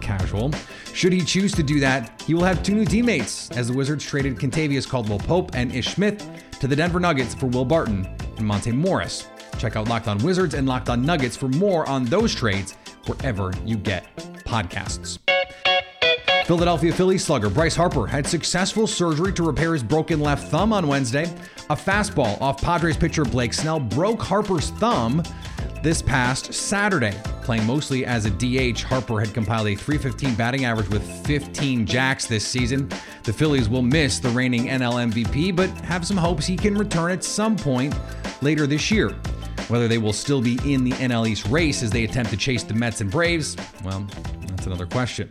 casual. 0.00 0.50
Should 0.94 1.12
he 1.12 1.22
choose 1.22 1.52
to 1.52 1.62
do 1.62 1.80
that, 1.80 2.22
he 2.22 2.34
will 2.34 2.44
have 2.44 2.62
two 2.62 2.74
new 2.74 2.84
teammates 2.84 3.50
as 3.52 3.68
the 3.68 3.72
Wizards 3.72 4.04
traded 4.04 4.36
Kentavious 4.36 4.86
Caldwell 4.86 5.18
Pope 5.18 5.54
and 5.54 5.74
Ish 5.74 5.94
Smith 5.94 6.28
to 6.60 6.68
the 6.68 6.76
Denver 6.76 7.00
Nuggets 7.00 7.34
for 7.34 7.46
Will 7.46 7.64
Barton 7.64 8.06
and 8.36 8.46
Monte 8.46 8.72
Morris. 8.72 9.26
Check 9.58 9.76
out 9.76 9.88
Locked 9.88 10.08
On 10.08 10.18
Wizards 10.18 10.54
and 10.54 10.66
Locked 10.66 10.90
On 10.90 11.04
Nuggets 11.04 11.36
for 11.36 11.48
more 11.48 11.88
on 11.88 12.04
those 12.04 12.34
trades 12.34 12.72
wherever 13.06 13.52
you 13.64 13.76
get 13.76 14.14
podcasts. 14.44 15.18
Philadelphia 16.46 16.92
Phillies 16.92 17.24
slugger 17.24 17.48
Bryce 17.48 17.76
Harper 17.76 18.06
had 18.06 18.26
successful 18.26 18.86
surgery 18.86 19.32
to 19.32 19.42
repair 19.42 19.72
his 19.72 19.82
broken 19.82 20.20
left 20.20 20.48
thumb 20.48 20.72
on 20.72 20.86
Wednesday. 20.86 21.24
A 21.70 21.76
fastball 21.76 22.38
off 22.40 22.60
Padres 22.60 22.96
pitcher 22.96 23.24
Blake 23.24 23.54
Snell 23.54 23.80
broke 23.80 24.20
Harper's 24.20 24.70
thumb 24.70 25.22
this 25.82 26.00
past 26.00 26.54
Saturday. 26.54 27.12
Playing 27.42 27.66
mostly 27.66 28.06
as 28.06 28.24
a 28.24 28.30
DH, 28.30 28.82
Harper 28.82 29.18
had 29.18 29.34
compiled 29.34 29.66
a 29.66 29.74
315 29.74 30.34
batting 30.36 30.64
average 30.64 30.88
with 30.88 31.02
15 31.26 31.84
jacks 31.84 32.26
this 32.26 32.46
season. 32.46 32.88
The 33.24 33.32
Phillies 33.32 33.68
will 33.68 33.82
miss 33.82 34.20
the 34.20 34.28
reigning 34.28 34.66
NL 34.66 35.12
MVP, 35.12 35.54
but 35.54 35.68
have 35.82 36.06
some 36.06 36.16
hopes 36.16 36.46
he 36.46 36.56
can 36.56 36.76
return 36.76 37.10
at 37.10 37.24
some 37.24 37.56
point 37.56 37.94
later 38.40 38.66
this 38.66 38.90
year. 38.90 39.10
Whether 39.68 39.88
they 39.88 39.98
will 39.98 40.12
still 40.12 40.40
be 40.40 40.58
in 40.72 40.84
the 40.84 40.92
NL 40.92 41.28
East 41.28 41.46
race 41.48 41.82
as 41.82 41.90
they 41.90 42.04
attempt 42.04 42.30
to 42.30 42.36
chase 42.36 42.62
the 42.62 42.74
Mets 42.74 43.00
and 43.00 43.10
Braves, 43.10 43.56
well, 43.84 44.06
that's 44.46 44.66
another 44.66 44.86
question. 44.86 45.28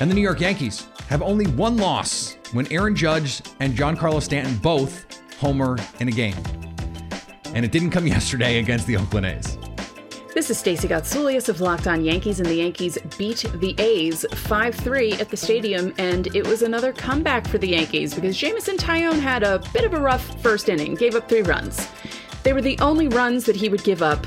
And 0.00 0.10
the 0.10 0.14
New 0.14 0.22
York 0.22 0.40
Yankees 0.40 0.86
have 1.08 1.22
only 1.22 1.46
one 1.46 1.76
loss 1.76 2.36
when 2.52 2.70
Aaron 2.72 2.96
Judge 2.96 3.42
and 3.60 3.74
Giancarlo 3.74 4.20
Stanton 4.20 4.56
both 4.56 5.06
homer 5.38 5.76
in 6.00 6.08
a 6.08 6.12
game 6.12 6.34
and 7.54 7.64
it 7.64 7.72
didn't 7.72 7.90
come 7.90 8.06
yesterday 8.16 8.58
against 8.58 8.86
the 8.86 8.96
Oakland 8.96 9.26
A's. 9.26 9.58
This 10.34 10.48
is 10.48 10.58
Stacey 10.58 10.88
Gotsoulias 10.88 11.50
of 11.50 11.60
Locked 11.60 11.86
On 11.86 12.02
Yankees, 12.02 12.40
and 12.40 12.48
the 12.48 12.54
Yankees 12.54 12.96
beat 13.18 13.44
the 13.56 13.74
A's 13.78 14.24
5 14.32 14.74
3 14.74 15.12
at 15.14 15.28
the 15.28 15.36
stadium, 15.36 15.92
and 15.98 16.34
it 16.34 16.46
was 16.46 16.62
another 16.62 16.90
comeback 16.90 17.46
for 17.46 17.58
the 17.58 17.68
Yankees 17.68 18.14
because 18.14 18.34
Jameson 18.36 18.78
Taillon 18.78 19.20
had 19.20 19.42
a 19.42 19.62
bit 19.74 19.84
of 19.84 19.92
a 19.92 20.00
rough 20.00 20.40
first 20.42 20.70
inning, 20.70 20.94
gave 20.94 21.14
up 21.14 21.28
three 21.28 21.42
runs. 21.42 21.86
They 22.44 22.54
were 22.54 22.62
the 22.62 22.78
only 22.78 23.08
runs 23.08 23.44
that 23.44 23.56
he 23.56 23.68
would 23.68 23.84
give 23.84 24.00
up, 24.00 24.26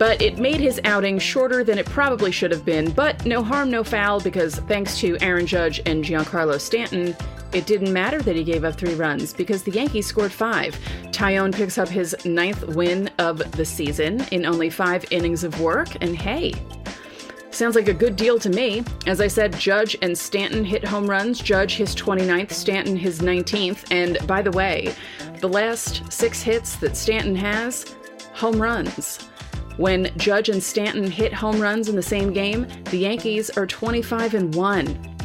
but 0.00 0.22
it 0.22 0.38
made 0.38 0.60
his 0.60 0.80
outing 0.84 1.18
shorter 1.18 1.62
than 1.62 1.76
it 1.76 1.84
probably 1.84 2.32
should 2.32 2.50
have 2.50 2.64
been. 2.64 2.90
But 2.90 3.26
no 3.26 3.42
harm, 3.42 3.70
no 3.70 3.84
foul, 3.84 4.18
because 4.18 4.56
thanks 4.60 4.98
to 5.00 5.18
Aaron 5.20 5.46
Judge 5.46 5.82
and 5.84 6.02
Giancarlo 6.02 6.58
Stanton, 6.58 7.14
it 7.52 7.66
didn't 7.66 7.92
matter 7.92 8.22
that 8.22 8.34
he 8.34 8.42
gave 8.42 8.64
up 8.64 8.76
three 8.76 8.94
runs 8.94 9.34
because 9.34 9.62
the 9.62 9.72
Yankees 9.72 10.06
scored 10.06 10.32
five. 10.32 10.74
Taillon 11.08 11.54
picks 11.54 11.76
up 11.76 11.86
his 11.86 12.16
ninth 12.24 12.64
win 12.68 13.10
of 13.18 13.38
the 13.52 13.64
season 13.66 14.24
in 14.30 14.46
only 14.46 14.70
five 14.70 15.04
innings 15.10 15.44
of 15.44 15.60
work, 15.60 15.88
and 16.00 16.16
hey, 16.16 16.54
Sounds 17.52 17.74
like 17.74 17.88
a 17.88 17.92
good 17.92 18.14
deal 18.14 18.38
to 18.38 18.48
me. 18.48 18.84
As 19.06 19.20
I 19.20 19.26
said, 19.26 19.58
Judge 19.58 19.96
and 20.00 20.16
Stanton 20.16 20.64
hit 20.64 20.84
home 20.84 21.10
runs. 21.10 21.40
Judge 21.40 21.74
his 21.74 21.96
29th, 21.96 22.52
Stanton 22.52 22.94
his 22.94 23.20
19th. 23.20 23.90
And 23.90 24.24
by 24.26 24.40
the 24.40 24.52
way, 24.52 24.94
the 25.40 25.48
last 25.48 26.10
six 26.12 26.40
hits 26.42 26.76
that 26.76 26.96
Stanton 26.96 27.34
has, 27.34 27.96
home 28.32 28.62
runs. 28.62 29.29
When 29.80 30.10
Judge 30.18 30.50
and 30.50 30.62
Stanton 30.62 31.10
hit 31.10 31.32
home 31.32 31.58
runs 31.58 31.88
in 31.88 31.96
the 31.96 32.02
same 32.02 32.34
game, 32.34 32.66
the 32.90 32.98
Yankees 32.98 33.48
are 33.48 33.66
25 33.66 34.34
and 34.34 34.54
1. 34.54 35.16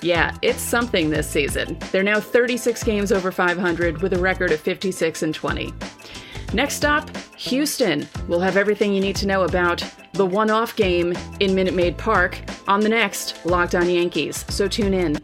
Yeah, 0.00 0.36
it's 0.42 0.60
something 0.60 1.10
this 1.10 1.28
season. 1.28 1.76
They're 1.90 2.04
now 2.04 2.20
36 2.20 2.84
games 2.84 3.10
over 3.10 3.32
500 3.32 4.00
with 4.00 4.12
a 4.12 4.18
record 4.20 4.52
of 4.52 4.60
56 4.60 5.24
and 5.24 5.34
20. 5.34 5.74
Next 6.54 6.76
stop, 6.76 7.10
Houston. 7.36 8.06
We'll 8.28 8.38
have 8.38 8.56
everything 8.56 8.92
you 8.92 9.00
need 9.00 9.16
to 9.16 9.26
know 9.26 9.42
about 9.42 9.84
the 10.12 10.24
one 10.24 10.48
off 10.48 10.76
game 10.76 11.12
in 11.40 11.52
Minute 11.52 11.74
Maid 11.74 11.98
Park 11.98 12.38
on 12.68 12.78
the 12.78 12.88
next 12.88 13.44
Locked 13.44 13.74
On 13.74 13.90
Yankees. 13.90 14.44
So 14.50 14.68
tune 14.68 14.94
in. 14.94 15.20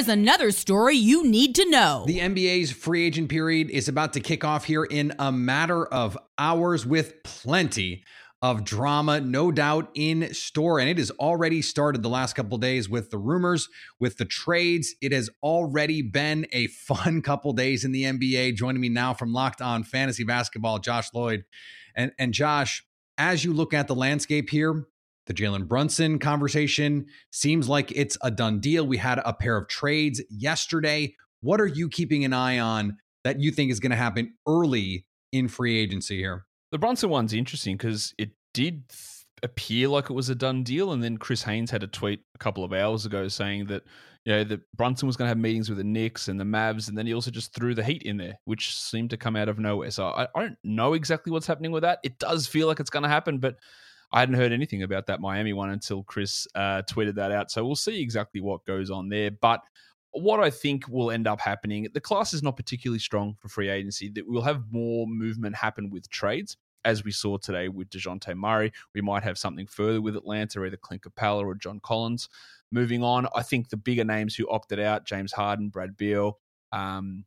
Is 0.00 0.08
another 0.08 0.50
story 0.50 0.96
you 0.96 1.26
need 1.26 1.54
to 1.56 1.68
know. 1.68 2.04
The 2.06 2.20
NBA's 2.20 2.72
free 2.72 3.04
agent 3.04 3.28
period 3.28 3.68
is 3.68 3.86
about 3.86 4.14
to 4.14 4.20
kick 4.20 4.44
off 4.44 4.64
here 4.64 4.84
in 4.84 5.12
a 5.18 5.30
matter 5.30 5.84
of 5.84 6.16
hours 6.38 6.86
with 6.86 7.22
plenty 7.22 8.02
of 8.40 8.64
drama, 8.64 9.20
no 9.20 9.52
doubt, 9.52 9.90
in 9.94 10.32
store. 10.32 10.80
And 10.80 10.88
it 10.88 10.96
has 10.96 11.10
already 11.10 11.60
started 11.60 12.02
the 12.02 12.08
last 12.08 12.32
couple 12.32 12.56
days 12.56 12.88
with 12.88 13.10
the 13.10 13.18
rumors, 13.18 13.68
with 13.98 14.16
the 14.16 14.24
trades. 14.24 14.94
It 15.02 15.12
has 15.12 15.28
already 15.42 16.00
been 16.00 16.46
a 16.50 16.66
fun 16.88 17.20
couple 17.20 17.52
days 17.52 17.84
in 17.84 17.92
the 17.92 18.04
NBA. 18.04 18.54
Joining 18.54 18.80
me 18.80 18.88
now 18.88 19.12
from 19.12 19.34
Locked 19.34 19.60
On 19.60 19.84
Fantasy 19.84 20.24
Basketball, 20.24 20.78
Josh 20.78 21.12
Lloyd. 21.12 21.44
And, 21.94 22.12
and 22.18 22.32
Josh, 22.32 22.86
as 23.18 23.44
you 23.44 23.52
look 23.52 23.74
at 23.74 23.86
the 23.86 23.94
landscape 23.94 24.48
here, 24.48 24.86
the 25.26 25.34
Jalen 25.34 25.68
Brunson 25.68 26.18
conversation 26.18 27.06
seems 27.30 27.68
like 27.68 27.92
it's 27.94 28.16
a 28.22 28.30
done 28.30 28.60
deal. 28.60 28.86
We 28.86 28.96
had 28.96 29.20
a 29.24 29.32
pair 29.32 29.56
of 29.56 29.68
trades 29.68 30.22
yesterday. 30.30 31.14
What 31.40 31.60
are 31.60 31.66
you 31.66 31.88
keeping 31.88 32.24
an 32.24 32.32
eye 32.32 32.58
on 32.58 32.96
that 33.24 33.40
you 33.40 33.50
think 33.50 33.70
is 33.70 33.80
going 33.80 33.90
to 33.90 33.96
happen 33.96 34.34
early 34.46 35.06
in 35.32 35.48
free 35.48 35.78
agency 35.78 36.16
here? 36.16 36.46
The 36.72 36.78
Brunson 36.78 37.10
one's 37.10 37.32
interesting 37.32 37.76
because 37.76 38.14
it 38.18 38.30
did 38.54 38.88
th- 38.88 39.24
appear 39.42 39.88
like 39.88 40.10
it 40.10 40.12
was 40.14 40.28
a 40.28 40.34
done 40.34 40.62
deal, 40.62 40.92
and 40.92 41.02
then 41.02 41.16
Chris 41.16 41.42
Haynes 41.42 41.70
had 41.70 41.82
a 41.82 41.88
tweet 41.88 42.20
a 42.34 42.38
couple 42.38 42.64
of 42.64 42.72
hours 42.72 43.06
ago 43.06 43.28
saying 43.28 43.66
that 43.66 43.82
you 44.24 44.32
know 44.32 44.44
that 44.44 44.60
Brunson 44.76 45.06
was 45.06 45.16
going 45.16 45.26
to 45.26 45.30
have 45.30 45.38
meetings 45.38 45.68
with 45.68 45.78
the 45.78 45.84
Knicks 45.84 46.28
and 46.28 46.38
the 46.38 46.44
Mavs, 46.44 46.88
and 46.88 46.96
then 46.96 47.06
he 47.06 47.14
also 47.14 47.30
just 47.30 47.54
threw 47.54 47.74
the 47.74 47.84
Heat 47.84 48.02
in 48.02 48.16
there, 48.16 48.38
which 48.44 48.76
seemed 48.76 49.10
to 49.10 49.16
come 49.16 49.36
out 49.36 49.48
of 49.48 49.58
nowhere. 49.58 49.90
So 49.90 50.08
I, 50.08 50.24
I 50.34 50.40
don't 50.40 50.58
know 50.62 50.92
exactly 50.92 51.32
what's 51.32 51.46
happening 51.46 51.72
with 51.72 51.82
that. 51.82 52.00
It 52.04 52.18
does 52.18 52.46
feel 52.46 52.66
like 52.66 52.80
it's 52.80 52.90
going 52.90 53.02
to 53.02 53.08
happen, 53.08 53.38
but 53.38 53.56
I 54.12 54.20
hadn't 54.20 54.34
heard 54.34 54.52
anything 54.52 54.82
about 54.82 55.06
that 55.06 55.20
Miami 55.20 55.52
one 55.52 55.70
until 55.70 56.02
Chris 56.02 56.46
uh, 56.54 56.82
tweeted 56.82 57.14
that 57.14 57.30
out. 57.30 57.50
So 57.50 57.64
we'll 57.64 57.76
see 57.76 58.00
exactly 58.00 58.40
what 58.40 58.64
goes 58.64 58.90
on 58.90 59.08
there, 59.08 59.30
but 59.30 59.62
what 60.12 60.40
I 60.40 60.50
think 60.50 60.88
will 60.88 61.10
end 61.10 61.28
up 61.28 61.40
happening, 61.40 61.86
the 61.92 62.00
class 62.00 62.34
is 62.34 62.42
not 62.42 62.56
particularly 62.56 62.98
strong 62.98 63.36
for 63.38 63.48
free 63.48 63.68
agency. 63.68 64.08
That 64.08 64.24
we'll 64.26 64.42
have 64.42 64.64
more 64.70 65.06
movement 65.06 65.54
happen 65.54 65.90
with 65.90 66.10
trades, 66.10 66.56
as 66.84 67.04
we 67.04 67.12
saw 67.12 67.36
today 67.36 67.68
with 67.68 67.90
Dejounte 67.90 68.34
Murray. 68.36 68.72
We 68.94 69.00
might 69.00 69.22
have 69.22 69.38
something 69.38 69.66
further 69.66 70.02
with 70.02 70.16
Atlanta, 70.16 70.64
either 70.64 70.76
Clint 70.76 71.02
Capela 71.02 71.44
or 71.44 71.54
John 71.54 71.80
Collins. 71.80 72.28
Moving 72.72 73.02
on, 73.02 73.28
I 73.34 73.42
think 73.42 73.68
the 73.68 73.76
bigger 73.76 74.04
names 74.04 74.34
who 74.34 74.48
opted 74.50 74.80
out, 74.80 75.06
James 75.06 75.32
Harden, 75.32 75.68
Brad 75.68 75.96
Beal, 75.96 76.38
um, 76.72 77.24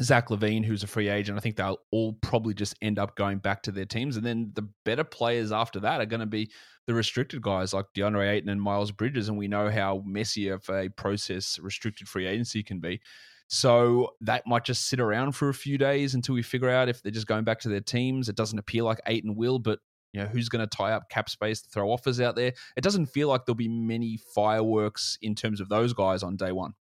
Zach 0.00 0.28
LaVine, 0.28 0.64
who's 0.64 0.84
a 0.84 0.86
free 0.86 1.08
agent, 1.08 1.36
I 1.36 1.40
think 1.40 1.56
they'll 1.56 1.80
all 1.90 2.12
probably 2.22 2.54
just 2.54 2.76
end 2.80 2.98
up 2.98 3.16
going 3.16 3.38
back 3.38 3.62
to 3.64 3.72
their 3.72 3.84
teams. 3.84 4.16
And 4.16 4.24
then 4.24 4.52
the 4.54 4.68
better 4.84 5.02
players 5.02 5.50
after 5.50 5.80
that 5.80 6.00
are 6.00 6.06
going 6.06 6.20
to 6.20 6.26
be 6.26 6.50
the 6.86 6.94
restricted 6.94 7.42
guys 7.42 7.74
like 7.74 7.86
DeAndre 7.96 8.30
Ayton 8.30 8.48
and 8.48 8.62
Miles 8.62 8.92
Bridges. 8.92 9.28
And 9.28 9.36
we 9.36 9.48
know 9.48 9.70
how 9.70 10.02
messy 10.06 10.48
of 10.48 10.68
a 10.70 10.88
process 10.90 11.58
restricted 11.58 12.08
free 12.08 12.26
agency 12.26 12.62
can 12.62 12.78
be. 12.78 13.00
So 13.48 14.10
that 14.20 14.46
might 14.46 14.64
just 14.64 14.88
sit 14.88 15.00
around 15.00 15.32
for 15.32 15.48
a 15.48 15.54
few 15.54 15.78
days 15.78 16.14
until 16.14 16.34
we 16.34 16.42
figure 16.42 16.68
out 16.68 16.88
if 16.88 17.02
they're 17.02 17.10
just 17.10 17.26
going 17.26 17.44
back 17.44 17.60
to 17.60 17.68
their 17.68 17.80
teams. 17.80 18.28
It 18.28 18.36
doesn't 18.36 18.58
appear 18.58 18.84
like 18.84 19.00
Ayton 19.06 19.34
will, 19.34 19.58
but 19.58 19.80
you 20.12 20.20
know 20.20 20.26
who's 20.26 20.48
going 20.48 20.66
to 20.66 20.76
tie 20.76 20.92
up 20.92 21.10
cap 21.10 21.28
space 21.28 21.62
to 21.62 21.68
throw 21.70 21.90
offers 21.90 22.20
out 22.20 22.36
there? 22.36 22.52
It 22.76 22.84
doesn't 22.84 23.06
feel 23.06 23.28
like 23.28 23.46
there'll 23.46 23.56
be 23.56 23.68
many 23.68 24.18
fireworks 24.34 25.18
in 25.22 25.34
terms 25.34 25.60
of 25.60 25.68
those 25.68 25.92
guys 25.92 26.22
on 26.22 26.36
day 26.36 26.52
one 26.52 26.74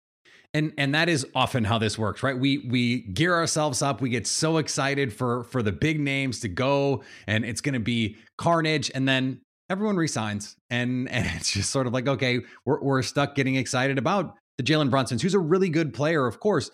and 0.55 0.73
and 0.79 0.95
that 0.95 1.09
is 1.09 1.27
often 1.35 1.65
how 1.65 1.79
this 1.79 1.99
works 1.99 2.23
right? 2.23 2.39
We 2.39 2.59
we 2.59 3.01
gear 3.03 3.35
ourselves 3.35 3.83
up. 3.83 4.01
We 4.01 4.11
get 4.11 4.27
so 4.27 4.59
excited 4.59 5.13
for 5.13 5.45
for 5.45 5.63
the 5.63 5.73
big 5.73 6.01
names 6.01 6.41
to 6.41 6.49
go 6.49 7.03
and 7.27 7.45
it's 7.45 7.61
going 7.61 7.75
to 7.75 7.81
be 7.81 8.17
carnage 8.39 8.91
and 8.95 9.09
then 9.09 9.41
everyone 9.71 9.97
resigns. 9.97 10.57
And 10.71 11.09
and 11.11 11.27
it's 11.37 11.53
just 11.53 11.71
sort 11.71 11.87
of 11.87 11.93
like 11.93 12.09
okay 12.09 12.41
we're, 12.65 12.81
we're 12.81 13.03
stuck 13.03 13.35
getting 13.35 13.57
excited 13.57 13.99
about 13.99 14.35
the 14.59 14.65
jalen 14.65 14.91
brunsons 14.91 15.21
who's 15.21 15.35
a 15.35 15.39
really 15.39 15.69
good 15.69 15.95
player 15.95 16.27
of 16.27 16.41
course. 16.41 16.71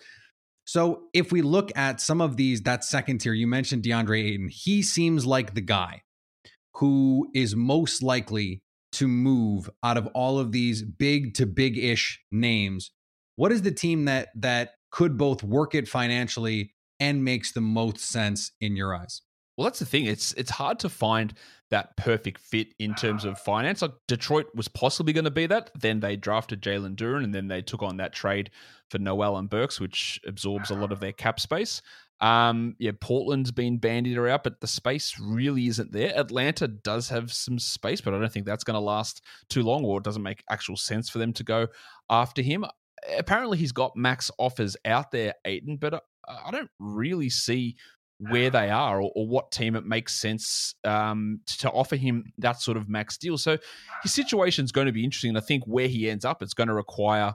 So 0.65 1.03
if 1.13 1.31
we 1.31 1.41
look 1.41 1.71
at 1.75 1.99
some 1.99 2.21
of 2.21 2.37
these 2.37 2.61
that 2.61 2.83
second 2.83 3.19
tier 3.19 3.33
you 3.33 3.47
mentioned 3.47 3.83
deandre 3.83 4.23
ayton. 4.23 4.49
He 4.49 4.81
seems 4.81 5.25
like 5.25 5.53
the 5.53 5.61
guy 5.61 6.01
who 6.75 7.29
is 7.33 7.55
most 7.55 8.01
likely 8.01 8.61
to 8.93 9.07
move 9.07 9.69
out 9.83 9.97
of 9.97 10.07
all 10.13 10.39
of 10.39 10.51
these 10.51 10.83
big 10.83 11.33
to 11.35 11.45
big 11.45 11.77
ish 11.77 12.21
names 12.31 12.91
what 13.35 13.51
is 13.51 13.61
the 13.61 13.71
team 13.71 14.05
that 14.05 14.29
that 14.35 14.71
could 14.91 15.17
both 15.17 15.43
work 15.43 15.75
it 15.75 15.87
financially 15.87 16.73
and 16.99 17.23
makes 17.23 17.51
the 17.51 17.61
most 17.61 17.99
sense 17.99 18.51
in 18.61 18.75
your 18.75 18.95
eyes? 18.95 19.21
Well, 19.57 19.65
that's 19.65 19.79
the 19.79 19.85
thing. 19.85 20.05
It's 20.05 20.33
it's 20.33 20.49
hard 20.49 20.79
to 20.79 20.89
find 20.89 21.33
that 21.69 21.95
perfect 21.95 22.39
fit 22.39 22.67
in 22.79 22.95
terms 22.95 23.23
of 23.23 23.39
finance. 23.39 23.81
Like 23.81 23.93
Detroit 24.07 24.47
was 24.55 24.67
possibly 24.67 25.13
going 25.13 25.25
to 25.25 25.31
be 25.31 25.45
that. 25.47 25.69
Then 25.79 25.99
they 25.99 26.15
drafted 26.15 26.61
Jalen 26.61 26.95
Duren, 26.95 27.23
and 27.23 27.33
then 27.33 27.47
they 27.47 27.61
took 27.61 27.83
on 27.83 27.97
that 27.97 28.13
trade 28.13 28.49
for 28.89 28.97
Noel 28.97 29.37
and 29.37 29.49
Burks, 29.49 29.79
which 29.79 30.19
absorbs 30.25 30.71
a 30.71 30.75
lot 30.75 30.91
of 30.91 30.99
their 30.99 31.11
cap 31.11 31.39
space. 31.39 31.81
Um, 32.19 32.75
yeah, 32.79 32.91
Portland's 32.99 33.51
been 33.51 33.77
bandied 33.77 34.17
around, 34.17 34.41
but 34.43 34.61
the 34.61 34.67
space 34.67 35.19
really 35.19 35.67
isn't 35.67 35.91
there. 35.91 36.17
Atlanta 36.17 36.67
does 36.67 37.09
have 37.09 37.33
some 37.33 37.59
space, 37.59 38.01
but 38.01 38.13
I 38.13 38.19
don't 38.19 38.31
think 38.31 38.45
that's 38.45 38.63
going 38.63 38.75
to 38.75 38.79
last 38.79 39.21
too 39.49 39.61
long, 39.61 39.83
or 39.83 39.97
it 39.97 40.03
doesn't 40.03 40.23
make 40.23 40.43
actual 40.49 40.77
sense 40.77 41.09
for 41.09 41.17
them 41.17 41.33
to 41.33 41.43
go 41.43 41.67
after 42.09 42.41
him 42.41 42.65
apparently 43.17 43.57
he's 43.57 43.71
got 43.71 43.95
max 43.95 44.31
offers 44.37 44.77
out 44.85 45.11
there, 45.11 45.33
Ayton, 45.45 45.77
but 45.77 45.95
I, 45.95 45.99
I 46.47 46.51
don't 46.51 46.69
really 46.79 47.29
see 47.29 47.75
where 48.29 48.49
they 48.49 48.69
are 48.69 49.01
or, 49.01 49.11
or, 49.15 49.27
what 49.27 49.51
team 49.51 49.75
it 49.75 49.85
makes 49.85 50.13
sense 50.13 50.75
um, 50.83 51.41
to 51.45 51.69
offer 51.71 51.95
him 51.95 52.31
that 52.37 52.61
sort 52.61 52.77
of 52.77 52.87
max 52.87 53.17
deal. 53.17 53.37
So 53.37 53.57
his 54.01 54.13
situation 54.13 54.63
is 54.63 54.71
going 54.71 54.87
to 54.87 54.93
be 54.93 55.03
interesting. 55.03 55.29
And 55.29 55.37
I 55.37 55.41
think 55.41 55.65
where 55.65 55.87
he 55.87 56.09
ends 56.09 56.23
up, 56.23 56.41
it's 56.41 56.53
going 56.53 56.69
to 56.69 56.73
require. 56.73 57.33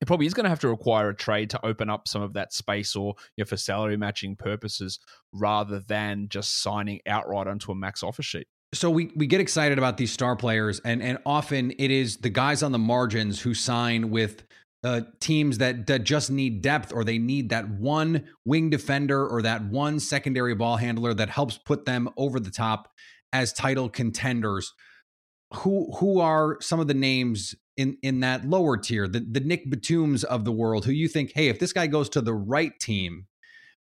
It 0.00 0.06
probably 0.06 0.26
is 0.26 0.34
going 0.34 0.44
to 0.44 0.50
have 0.50 0.60
to 0.60 0.68
require 0.68 1.08
a 1.08 1.16
trade 1.16 1.50
to 1.50 1.66
open 1.66 1.90
up 1.90 2.06
some 2.06 2.22
of 2.22 2.34
that 2.34 2.52
space 2.52 2.94
or 2.94 3.14
you 3.36 3.42
know, 3.42 3.48
for 3.48 3.56
salary 3.56 3.96
matching 3.96 4.36
purposes 4.36 5.00
rather 5.32 5.80
than 5.80 6.28
just 6.28 6.62
signing 6.62 7.00
outright 7.06 7.48
onto 7.48 7.72
a 7.72 7.74
max 7.74 8.04
offer 8.04 8.22
sheet 8.22 8.46
so 8.74 8.90
we 8.90 9.10
we 9.16 9.26
get 9.26 9.40
excited 9.40 9.78
about 9.78 9.96
these 9.96 10.12
star 10.12 10.36
players 10.36 10.80
and 10.80 11.02
and 11.02 11.18
often 11.24 11.72
it 11.78 11.90
is 11.90 12.18
the 12.18 12.28
guys 12.28 12.62
on 12.62 12.70
the 12.70 12.78
margins 12.78 13.40
who 13.40 13.54
sign 13.54 14.10
with 14.10 14.42
uh, 14.84 15.00
teams 15.20 15.58
that 15.58 15.86
that 15.86 16.04
just 16.04 16.30
need 16.30 16.62
depth 16.62 16.92
or 16.92 17.04
they 17.04 17.18
need 17.18 17.50
that 17.50 17.68
one 17.68 18.24
wing 18.44 18.70
defender 18.70 19.26
or 19.26 19.42
that 19.42 19.64
one 19.64 19.98
secondary 19.98 20.54
ball 20.54 20.76
handler 20.76 21.14
that 21.14 21.28
helps 21.28 21.58
put 21.58 21.84
them 21.84 22.08
over 22.16 22.38
the 22.38 22.50
top 22.50 22.88
as 23.32 23.52
title 23.52 23.88
contenders. 23.88 24.72
Who 25.54 25.92
who 25.96 26.20
are 26.20 26.58
some 26.60 26.78
of 26.78 26.86
the 26.86 26.94
names 26.94 27.54
in 27.76 27.96
in 28.02 28.20
that 28.20 28.48
lower 28.48 28.76
tier, 28.76 29.08
the 29.08 29.20
the 29.20 29.40
Nick 29.40 29.70
Batums 29.70 30.24
of 30.24 30.44
the 30.44 30.52
world, 30.52 30.84
who 30.84 30.92
you 30.92 31.08
think, 31.08 31.32
hey, 31.34 31.48
if 31.48 31.58
this 31.58 31.72
guy 31.72 31.86
goes 31.86 32.08
to 32.10 32.20
the 32.20 32.34
right 32.34 32.78
team, 32.78 33.26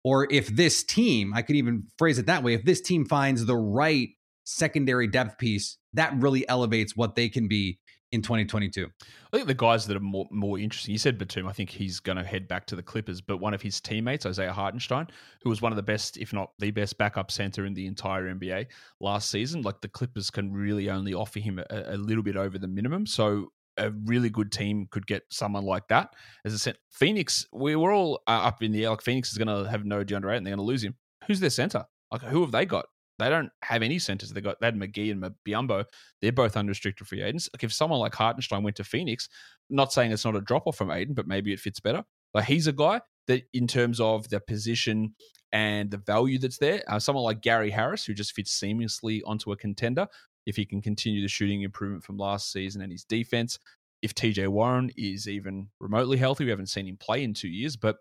or 0.05 0.29
if 0.31 0.49
this 0.49 0.85
team, 0.85 1.33
I 1.35 1.43
could 1.43 1.57
even 1.57 1.85
phrase 1.99 2.19
it 2.19 2.27
that 2.27 2.43
way, 2.43 2.55
if 2.55 2.65
this 2.65 2.81
team 2.81 3.07
finds 3.07 3.47
the 3.47 3.57
right 3.57 4.11
secondary 4.45 5.07
depth 5.07 5.39
piece 5.39 5.79
that 5.95 6.15
really 6.21 6.47
elevates 6.49 6.97
what 6.97 7.15
they 7.15 7.29
can 7.29 7.49
be 7.49 7.79
in 8.15 8.23
2022. 8.23 8.89
I 9.33 9.37
think 9.37 9.49
the 9.49 9.55
guys 9.55 9.87
that 9.87 9.97
are 9.97 10.01
more 10.01 10.27
more 10.31 10.59
interesting. 10.59 10.93
You 10.93 10.99
said 10.99 11.19
Batum. 11.19 11.47
I 11.47 11.53
think 11.53 11.69
he's 11.69 12.01
going 12.01 12.17
to 12.17 12.25
head 12.25 12.47
back 12.49 12.67
to 12.67 12.77
the 12.77 12.83
Clippers. 12.83 13.21
But 13.21 13.39
one 13.39 13.53
of 13.53 13.61
his 13.61 13.81
teammates, 13.81 14.25
Isaiah 14.25 14.53
Hartenstein, 14.53 15.09
who 15.43 15.51
was 15.51 15.61
one 15.61 15.73
of 15.73 15.77
the 15.77 15.83
best, 15.83 16.17
if 16.17 16.33
not 16.33 16.53
the 16.59 16.71
best, 16.71 16.97
backup 16.97 17.31
center 17.31 17.67
in 17.67 17.75
the 17.75 17.87
entire 17.87 18.33
NBA 18.33 18.67
last 19.01 19.31
season, 19.31 19.63
like 19.63 19.81
the 19.81 19.89
Clippers 19.89 20.31
can 20.31 20.53
really 20.53 20.89
only 20.89 21.13
offer 21.13 21.41
him 21.41 21.59
a, 21.59 21.85
a 21.95 21.97
little 21.97 22.23
bit 22.23 22.37
over 22.37 22.59
the 22.59 22.69
minimum. 22.69 23.07
So 23.07 23.53
a 23.77 23.91
really 23.91 24.31
good 24.31 24.53
team 24.53 24.87
could 24.91 25.07
get 25.07 25.25
someone 25.31 25.65
like 25.65 25.89
that. 25.89 26.15
As 26.45 26.55
I 26.55 26.59
said, 26.59 26.79
Phoenix, 26.91 27.47
we 27.53 27.75
were 27.75 27.93
all 27.93 28.23
uh, 28.29 28.31
up 28.31 28.63
in 28.63 28.71
the 28.71 28.85
air. 28.85 28.91
Like 28.91 29.03
Phoenix 29.03 29.33
is 29.33 29.39
going 29.39 29.49
to 29.49 29.69
have 29.69 29.85
no 29.85 30.05
DeAndre 30.05 30.37
and 30.37 30.47
they're 30.47 30.55
going 30.55 30.59
to 30.59 30.63
lose 30.63 30.85
him. 30.85 30.95
Who's 31.27 31.41
their 31.41 31.51
center? 31.51 31.85
Like 32.13 32.23
who 32.23 32.43
have 32.43 32.53
they 32.53 32.65
got? 32.65 32.87
They 33.25 33.31
don't 33.31 33.51
have 33.63 33.83
any 33.83 33.99
centers. 33.99 34.31
They 34.31 34.41
got 34.41 34.61
they 34.61 34.67
had 34.67 34.77
McGee 34.77 35.11
and 35.11 35.25
Biyombo. 35.47 35.85
They're 36.21 36.33
both 36.33 36.57
unrestricted 36.57 37.07
free 37.07 37.23
agents. 37.23 37.49
Like 37.53 37.65
if 37.65 37.73
someone 37.73 38.01
like 38.01 38.15
Hartenstein 38.15 38.63
went 38.63 38.77
to 38.77 38.85
Phoenix, 38.85 39.29
not 39.71 39.93
saying 39.93 40.13
it's 40.13 40.25
not 40.25 40.37
a 40.37 40.41
drop 40.41 40.67
off 40.67 40.77
from 40.77 40.91
Ayton, 40.91 41.15
but 41.15 41.27
maybe 41.27 41.53
it 41.53 41.61
fits 41.61 41.81
better. 41.81 42.05
Like 42.35 42.45
he's 42.45 42.67
a 42.67 42.73
guy 42.73 43.01
that, 43.29 43.45
in 43.55 43.67
terms 43.67 44.01
of 44.01 44.29
the 44.29 44.41
position 44.41 45.15
and 45.53 45.91
the 45.91 45.99
value 45.99 46.39
that's 46.39 46.59
there, 46.59 46.83
uh, 46.89 46.99
someone 46.99 47.25
like 47.25 47.41
Gary 47.41 47.71
Harris, 47.71 48.05
who 48.05 48.13
just 48.13 48.35
fits 48.35 48.59
seamlessly 48.59 49.23
onto 49.25 49.53
a 49.53 49.57
contender, 49.57 50.07
if 50.47 50.57
he 50.57 50.67
can 50.67 50.83
continue 50.83 51.23
the 51.23 51.29
shooting 51.29 51.63
improvement 51.63 52.05
from 52.05 52.19
last 52.19 52.53
season 52.53 52.83
and 52.83 52.93
his 52.93 53.05
defense. 53.05 53.59
If 54.03 54.15
TJ 54.15 54.49
Warren 54.49 54.91
is 54.99 55.29
even 55.29 55.69
remotely 55.81 56.19
healthy, 56.19 56.45
we 56.45 56.51
haven't 56.51 56.67
seen 56.67 56.87
him 56.87 56.99
play 56.99 57.25
in 57.25 57.33
two 57.33 57.49
years, 57.49 57.77
but 57.77 57.97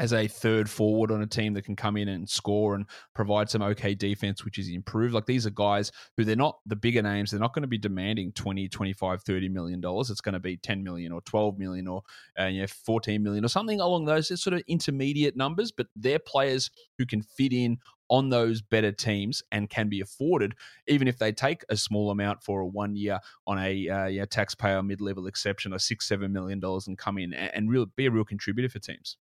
as 0.00 0.12
a 0.12 0.26
third 0.26 0.68
forward 0.68 1.12
on 1.12 1.22
a 1.22 1.26
team 1.26 1.54
that 1.54 1.64
can 1.64 1.76
come 1.76 1.96
in 1.96 2.08
and 2.08 2.28
score 2.28 2.74
and 2.74 2.86
provide 3.14 3.48
some 3.48 3.62
okay 3.62 3.94
defense, 3.94 4.44
which 4.44 4.58
is 4.58 4.68
improved. 4.68 5.14
Like 5.14 5.26
these 5.26 5.46
are 5.46 5.50
guys 5.50 5.92
who 6.16 6.24
they're 6.24 6.34
not 6.34 6.58
the 6.66 6.76
bigger 6.76 7.02
names. 7.02 7.30
They're 7.30 7.40
not 7.40 7.54
going 7.54 7.62
to 7.62 7.68
be 7.68 7.78
demanding 7.78 8.32
20, 8.32 8.68
25, 8.68 9.22
30 9.22 9.48
million 9.48 9.80
dollars. 9.80 10.10
It's 10.10 10.20
going 10.20 10.32
to 10.32 10.40
be 10.40 10.56
10 10.56 10.82
million 10.82 11.12
or 11.12 11.20
12 11.22 11.58
million 11.58 11.86
or 11.86 12.02
uh, 12.40 12.46
you 12.46 12.62
know, 12.62 12.66
14 12.66 13.22
million 13.22 13.44
or 13.44 13.48
something 13.48 13.80
along 13.80 14.04
those 14.04 14.28
sort 14.42 14.54
of 14.54 14.62
intermediate 14.66 15.36
numbers, 15.36 15.70
but 15.70 15.86
they're 15.94 16.18
players 16.18 16.70
who 16.98 17.06
can 17.06 17.22
fit 17.22 17.52
in 17.52 17.78
on 18.10 18.28
those 18.28 18.60
better 18.60 18.92
teams 18.92 19.42
and 19.50 19.70
can 19.70 19.88
be 19.88 20.00
afforded, 20.00 20.54
even 20.86 21.08
if 21.08 21.18
they 21.18 21.32
take 21.32 21.64
a 21.68 21.76
small 21.76 22.10
amount 22.10 22.42
for 22.42 22.60
a 22.60 22.66
one 22.66 22.94
year 22.94 23.18
on 23.46 23.58
a 23.58 23.88
uh, 23.88 24.06
yeah, 24.06 24.26
taxpayer 24.26 24.82
mid 24.82 25.00
level 25.00 25.26
exception, 25.26 25.72
or 25.72 25.78
six, 25.78 26.06
seven 26.06 26.32
million 26.32 26.60
dollars, 26.60 26.86
and 26.86 26.98
come 26.98 27.18
in 27.18 27.32
and, 27.32 27.50
and 27.54 27.70
real, 27.70 27.86
be 27.96 28.06
a 28.06 28.10
real 28.10 28.24
contributor 28.24 28.68
for 28.68 28.78
teams. 28.78 29.16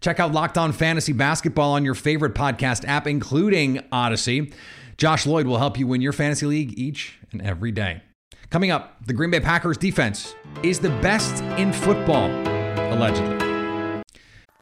Check 0.00 0.20
out 0.20 0.32
Locked 0.32 0.58
On 0.58 0.72
Fantasy 0.72 1.12
Basketball 1.12 1.72
on 1.72 1.84
your 1.84 1.94
favorite 1.94 2.34
podcast 2.34 2.86
app, 2.86 3.06
including 3.06 3.80
Odyssey. 3.90 4.52
Josh 4.96 5.26
Lloyd 5.26 5.46
will 5.46 5.58
help 5.58 5.78
you 5.78 5.86
win 5.86 6.00
your 6.00 6.12
fantasy 6.12 6.46
league 6.46 6.78
each 6.78 7.18
and 7.32 7.42
every 7.42 7.72
day. 7.72 8.02
Coming 8.50 8.70
up, 8.70 9.04
the 9.06 9.12
Green 9.12 9.30
Bay 9.30 9.40
Packers 9.40 9.76
defense 9.76 10.34
is 10.62 10.80
the 10.80 10.88
best 10.88 11.42
in 11.58 11.72
football, 11.72 12.30
allegedly. 12.92 13.47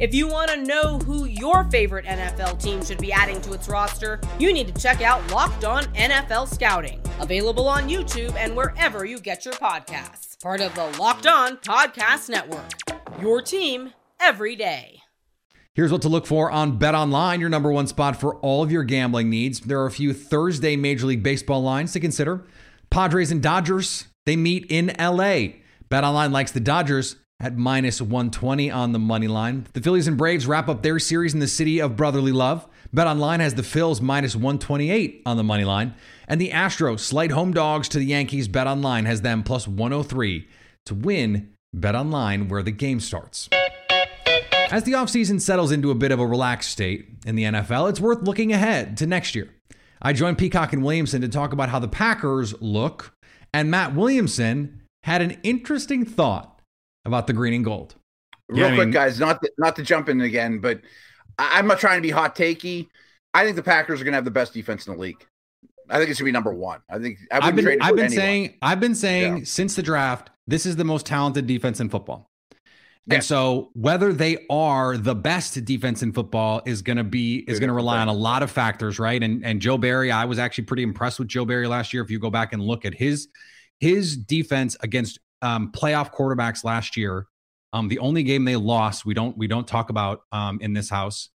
If 0.00 0.14
you 0.14 0.26
want 0.26 0.50
to 0.50 0.56
know 0.56 0.98
who 1.00 1.26
your 1.26 1.64
favorite 1.64 2.06
NFL 2.06 2.58
team 2.58 2.82
should 2.82 2.96
be 2.96 3.12
adding 3.12 3.38
to 3.42 3.52
its 3.52 3.68
roster, 3.68 4.18
you 4.38 4.50
need 4.50 4.74
to 4.74 4.80
check 4.80 5.02
out 5.02 5.30
Locked 5.30 5.66
On 5.66 5.84
NFL 5.92 6.48
Scouting, 6.48 7.02
available 7.20 7.68
on 7.68 7.86
YouTube 7.86 8.34
and 8.36 8.56
wherever 8.56 9.04
you 9.04 9.20
get 9.20 9.44
your 9.44 9.52
podcasts. 9.52 10.40
Part 10.42 10.62
of 10.62 10.74
the 10.74 10.86
Locked 10.98 11.26
On 11.26 11.58
Podcast 11.58 12.30
Network. 12.30 12.70
Your 13.20 13.42
team 13.42 13.92
every 14.18 14.56
day. 14.56 15.02
Here's 15.74 15.92
what 15.92 16.00
to 16.00 16.08
look 16.08 16.24
for 16.24 16.50
on 16.50 16.78
Bet 16.78 16.94
Online, 16.94 17.38
your 17.38 17.50
number 17.50 17.70
one 17.70 17.86
spot 17.86 18.18
for 18.18 18.36
all 18.36 18.62
of 18.62 18.72
your 18.72 18.84
gambling 18.84 19.28
needs. 19.28 19.60
There 19.60 19.82
are 19.82 19.86
a 19.86 19.90
few 19.90 20.14
Thursday 20.14 20.76
Major 20.76 21.08
League 21.08 21.22
Baseball 21.22 21.62
lines 21.62 21.92
to 21.92 22.00
consider. 22.00 22.46
Padres 22.88 23.30
and 23.30 23.42
Dodgers, 23.42 24.06
they 24.24 24.34
meet 24.34 24.64
in 24.70 24.94
LA. 24.98 25.58
Bet 25.90 26.04
Online 26.04 26.32
likes 26.32 26.52
the 26.52 26.60
Dodgers 26.60 27.16
at 27.40 27.56
minus 27.56 28.00
120 28.00 28.70
on 28.70 28.92
the 28.92 28.98
money 28.98 29.26
line. 29.26 29.66
The 29.72 29.80
Phillies 29.80 30.06
and 30.06 30.18
Braves 30.18 30.46
wrap 30.46 30.68
up 30.68 30.82
their 30.82 30.98
series 30.98 31.32
in 31.32 31.40
the 31.40 31.48
city 31.48 31.80
of 31.80 31.96
brotherly 31.96 32.32
love. 32.32 32.68
Bet 32.92 33.06
Online 33.06 33.40
has 33.40 33.54
the 33.54 33.62
Phils 33.62 34.00
minus 34.00 34.36
128 34.36 35.22
on 35.24 35.36
the 35.36 35.44
money 35.44 35.64
line. 35.64 35.94
And 36.28 36.40
the 36.40 36.50
Astros, 36.50 37.00
slight 37.00 37.30
home 37.30 37.52
dogs 37.52 37.88
to 37.90 37.98
the 37.98 38.04
Yankees. 38.04 38.46
Bet 38.46 38.66
Online 38.66 39.06
has 39.06 39.22
them 39.22 39.42
plus 39.42 39.66
103 39.66 40.46
to 40.86 40.94
win. 40.94 41.54
Bet 41.72 41.94
Online, 41.94 42.48
where 42.48 42.62
the 42.62 42.72
game 42.72 43.00
starts. 43.00 43.48
As 44.70 44.84
the 44.84 44.92
offseason 44.92 45.40
settles 45.40 45.72
into 45.72 45.90
a 45.90 45.96
bit 45.96 46.12
of 46.12 46.20
a 46.20 46.26
relaxed 46.26 46.70
state 46.70 47.08
in 47.26 47.36
the 47.36 47.44
NFL, 47.44 47.90
it's 47.90 48.00
worth 48.00 48.22
looking 48.22 48.52
ahead 48.52 48.96
to 48.98 49.06
next 49.06 49.34
year. 49.34 49.48
I 50.02 50.12
joined 50.12 50.38
Peacock 50.38 50.72
and 50.72 50.82
Williamson 50.82 51.22
to 51.22 51.28
talk 51.28 51.52
about 51.52 51.68
how 51.68 51.78
the 51.78 51.88
Packers 51.88 52.54
look, 52.60 53.14
and 53.52 53.70
Matt 53.70 53.94
Williamson 53.94 54.82
had 55.02 55.22
an 55.22 55.38
interesting 55.42 56.04
thought 56.04 56.59
about 57.10 57.26
the 57.26 57.32
green 57.32 57.54
and 57.54 57.64
gold. 57.64 57.94
Real 58.48 58.68
quick, 58.68 58.80
I 58.80 58.84
mean, 58.84 58.90
guys, 58.90 59.20
not 59.20 59.42
to, 59.42 59.52
not 59.58 59.76
to 59.76 59.82
jump 59.82 60.08
in 60.08 60.20
again, 60.20 60.58
but 60.58 60.80
I, 61.38 61.58
am 61.58 61.66
not 61.66 61.78
trying 61.78 61.98
to 61.98 62.02
be 62.02 62.10
hot 62.10 62.34
takey. 62.34 62.88
I 63.32 63.44
think 63.44 63.56
the 63.56 63.62
Packers 63.62 64.00
are 64.00 64.04
going 64.04 64.12
to 64.12 64.16
have 64.16 64.24
the 64.24 64.30
best 64.30 64.52
defense 64.52 64.86
in 64.86 64.94
the 64.94 64.98
league. 64.98 65.24
I 65.88 65.98
think 65.98 66.10
it 66.10 66.16
should 66.16 66.24
be 66.24 66.32
number 66.32 66.54
one. 66.54 66.80
I 66.88 66.98
think 66.98 67.18
I 67.30 67.44
have 67.44 67.56
been, 67.56 67.78
I've 67.80 67.96
been 67.96 68.10
saying 68.10 68.54
I've 68.62 68.80
been 68.80 68.94
saying 68.94 69.38
yeah. 69.38 69.44
since 69.44 69.74
the 69.74 69.82
draft, 69.82 70.30
this 70.46 70.66
is 70.66 70.76
the 70.76 70.84
most 70.84 71.06
talented 71.06 71.46
defense 71.46 71.80
in 71.80 71.88
football. 71.88 72.30
And 73.06 73.14
yeah. 73.14 73.20
so 73.20 73.70
whether 73.74 74.12
they 74.12 74.46
are 74.50 74.96
the 74.96 75.14
best 75.14 75.64
defense 75.64 76.02
in 76.02 76.12
football 76.12 76.62
is 76.64 76.82
going 76.82 76.98
to 76.98 77.04
be 77.04 77.38
is 77.48 77.58
going 77.58 77.68
to 77.68 77.74
rely 77.74 77.98
on 77.98 78.08
a 78.08 78.12
lot 78.12 78.42
of 78.42 78.50
factors, 78.50 78.98
right? 78.98 79.20
And 79.20 79.44
and 79.44 79.60
Joe 79.60 79.78
Barry, 79.78 80.12
I 80.12 80.26
was 80.26 80.38
actually 80.38 80.64
pretty 80.64 80.84
impressed 80.84 81.18
with 81.18 81.26
Joe 81.28 81.44
Barry 81.44 81.66
last 81.66 81.92
year. 81.92 82.02
If 82.02 82.10
you 82.10 82.20
go 82.20 82.30
back 82.30 82.52
and 82.52 82.62
look 82.62 82.84
at 82.84 82.94
his 82.94 83.28
his 83.80 84.16
defense 84.16 84.76
against 84.80 85.18
um, 85.42 85.72
playoff 85.72 86.12
quarterbacks 86.12 86.64
last 86.64 86.96
year. 86.96 87.26
Um, 87.72 87.88
the 87.88 88.00
only 88.00 88.22
game 88.22 88.44
they 88.44 88.56
lost, 88.56 89.06
we 89.06 89.14
don't 89.14 89.36
we 89.38 89.46
don't 89.46 89.66
talk 89.66 89.90
about 89.90 90.22
um, 90.32 90.58
in 90.60 90.72
this 90.72 90.90
house 90.90 91.30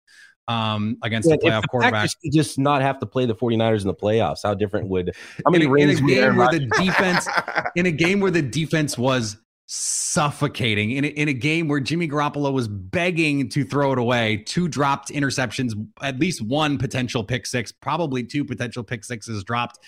um, 0.47 0.97
against 1.03 1.29
yeah, 1.29 1.35
the 1.35 1.47
playoff 1.47 1.67
quarterback. 1.69 2.09
just 2.31 2.59
not 2.59 2.81
have 2.81 2.99
to 2.99 3.05
play 3.05 3.25
the 3.25 3.35
49ers 3.35 3.81
in 3.81 3.87
the 3.87 3.93
playoffs. 3.93 4.39
How 4.43 4.53
different 4.53 4.89
would 4.89 5.15
how 5.45 5.51
many 5.51 5.65
in 5.65 5.71
a, 5.71 5.77
in 5.77 5.89
a 5.89 6.01
game 6.01 6.35
where 6.35 6.51
the 6.51 6.65
defense 6.77 7.27
in 7.75 7.85
a 7.85 7.91
game 7.91 8.19
where 8.19 8.31
the 8.31 8.41
defense 8.41 8.97
was 8.97 9.37
suffocating 9.65 10.91
in 10.91 11.05
a, 11.05 11.07
in 11.07 11.29
a 11.29 11.33
game 11.33 11.67
where 11.67 11.79
Jimmy 11.79 12.07
Garoppolo 12.07 12.51
was 12.51 12.67
begging 12.67 13.49
to 13.49 13.63
throw 13.63 13.93
it 13.93 13.97
away, 13.97 14.43
two 14.45 14.67
dropped 14.67 15.09
interceptions, 15.09 15.73
at 16.01 16.19
least 16.19 16.41
one 16.41 16.77
potential 16.77 17.23
pick 17.23 17.45
six, 17.45 17.71
probably 17.71 18.23
two 18.23 18.43
potential 18.43 18.83
pick 18.83 19.03
sixes 19.03 19.43
dropped 19.43 19.79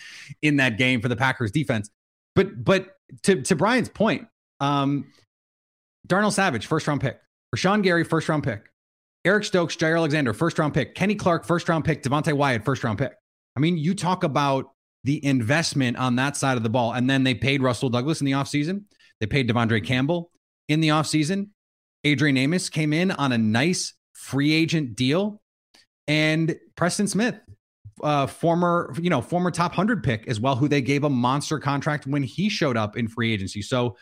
in 0.42 0.58
that 0.58 0.78
game 0.78 1.02
for 1.02 1.10
the 1.10 1.16
Packers 1.16 1.52
defense. 1.52 1.90
But 2.36 2.64
but 2.64 2.95
to 3.24 3.42
to 3.44 3.56
Brian's 3.56 3.90
point, 3.90 4.28
um, 4.60 5.12
Darnell 6.06 6.32
Savage, 6.32 6.66
first 6.66 6.88
round 6.88 7.02
pick. 7.02 7.20
Rashan 7.56 7.84
Gary, 7.84 8.04
first 8.04 8.30
round 8.30 8.44
pick. 8.44 8.70
Eric 9.24 9.44
Stokes, 9.44 9.76
Jaire 9.76 9.98
Alexander, 9.98 10.34
first 10.34 10.60
round 10.60 10.74
pick. 10.74 10.94
Kenny 10.94 11.16
Clark, 11.16 11.46
first 11.46 11.68
round 11.68 11.86
pick. 11.86 12.04
Devonte 12.04 12.34
Wyatt, 12.34 12.64
first 12.64 12.84
round 12.84 13.00
pick. 13.00 13.14
I 13.56 13.60
mean, 13.60 13.78
you 13.78 13.96
talk 13.96 14.24
about 14.24 14.72
the 15.06 15.24
investment 15.24 15.98
on 15.98 16.16
that 16.16 16.36
side 16.36 16.58
of 16.58 16.64
the 16.64 16.70
ball. 16.70 16.94
And 16.94 17.10
then 17.10 17.24
they 17.24 17.36
paid 17.36 17.62
Rasul 17.62 17.90
Douglas 17.90 18.22
in 18.22 18.26
the 18.26 18.34
offseason. 18.34 18.86
They 19.20 19.28
paid 19.28 19.50
De'Vondre 19.50 19.86
Campbell 19.86 20.32
in 20.68 20.80
the 20.80 20.90
offseason. 20.90 21.50
Adrian 22.04 22.38
Amos 22.38 22.70
came 22.70 22.92
in 22.92 23.12
on 23.12 23.32
a 23.32 23.38
nice 23.38 23.94
free 24.14 24.52
agent 24.52 24.96
deal. 24.96 25.42
And 26.08 26.56
Preston 26.76 27.08
Smith, 27.08 27.36
uh, 28.06 28.28
former, 28.28 28.94
you 29.02 29.10
know, 29.10 29.20
former 29.20 29.50
top 29.50 29.72
100 29.72 30.04
pick 30.04 30.28
as 30.28 30.40
well, 30.40 30.56
who 30.56 30.68
they 30.68 30.82
gave 30.82 31.04
a 31.04 31.10
monster 31.10 31.58
contract 31.58 32.06
when 32.06 32.22
he 32.22 32.50
showed 32.50 32.78
up 32.78 32.96
in 32.96 33.08
free 33.08 33.34
agency. 33.34 33.64
So 33.64 33.98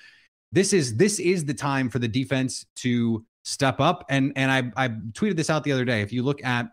this 0.52 0.74
is 0.74 0.98
this 0.98 1.20
is 1.20 1.46
the 1.46 1.54
time 1.54 1.90
for 1.90 2.00
the 2.00 2.08
defense 2.08 2.66
to 2.78 3.26
step 3.46 3.80
up. 3.80 4.06
And 4.10 4.34
and 4.36 4.52
I 4.52 4.86
I 4.86 4.90
tweeted 4.90 5.38
this 5.38 5.50
out 5.50 5.64
the 5.64 5.72
other 5.72 5.86
day. 5.86 6.02
If 6.02 6.12
you 6.12 6.22
look 6.22 6.44
at 6.44 6.68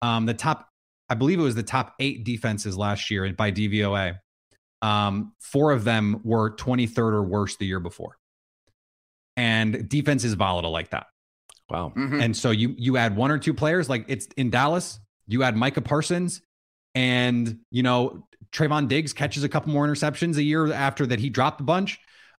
um, 0.00 0.24
the 0.24 0.32
top, 0.32 0.68
I 1.10 1.14
believe 1.14 1.38
it 1.38 1.42
was 1.42 1.54
the 1.54 1.62
top 1.62 1.94
eight 2.00 2.24
defenses 2.24 2.78
last 2.78 3.10
year 3.10 3.30
by 3.34 3.52
DVOA. 3.52 4.18
Um, 4.80 5.34
four 5.40 5.72
of 5.72 5.84
them 5.84 6.20
were 6.24 6.56
23rd 6.56 7.12
or 7.12 7.22
worse 7.22 7.56
the 7.56 7.66
year 7.66 7.80
before. 7.80 8.16
And 9.36 9.86
defense 9.86 10.24
is 10.24 10.32
volatile 10.32 10.70
like 10.70 10.90
that. 10.90 11.08
Wow. 11.68 11.92
Mm-hmm. 11.94 12.20
And 12.22 12.36
so 12.36 12.50
you 12.50 12.74
you 12.78 12.96
add 12.96 13.16
one 13.16 13.30
or 13.30 13.38
two 13.38 13.52
players 13.52 13.90
like 13.90 14.06
it's 14.08 14.26
in 14.38 14.48
Dallas, 14.48 14.98
you 15.28 15.42
add 15.42 15.56
Micah 15.56 15.82
Parsons 15.82 16.40
and 16.94 17.58
you 17.70 17.82
know 17.82 18.26
Trevon 18.52 18.88
Diggs 18.88 19.12
catches 19.12 19.44
a 19.44 19.48
couple 19.48 19.72
more 19.72 19.86
interceptions 19.86 20.36
a 20.36 20.42
year 20.42 20.72
after 20.72 21.06
that 21.06 21.20
he 21.20 21.30
dropped 21.30 21.60
a 21.60 21.64
bunch, 21.64 21.98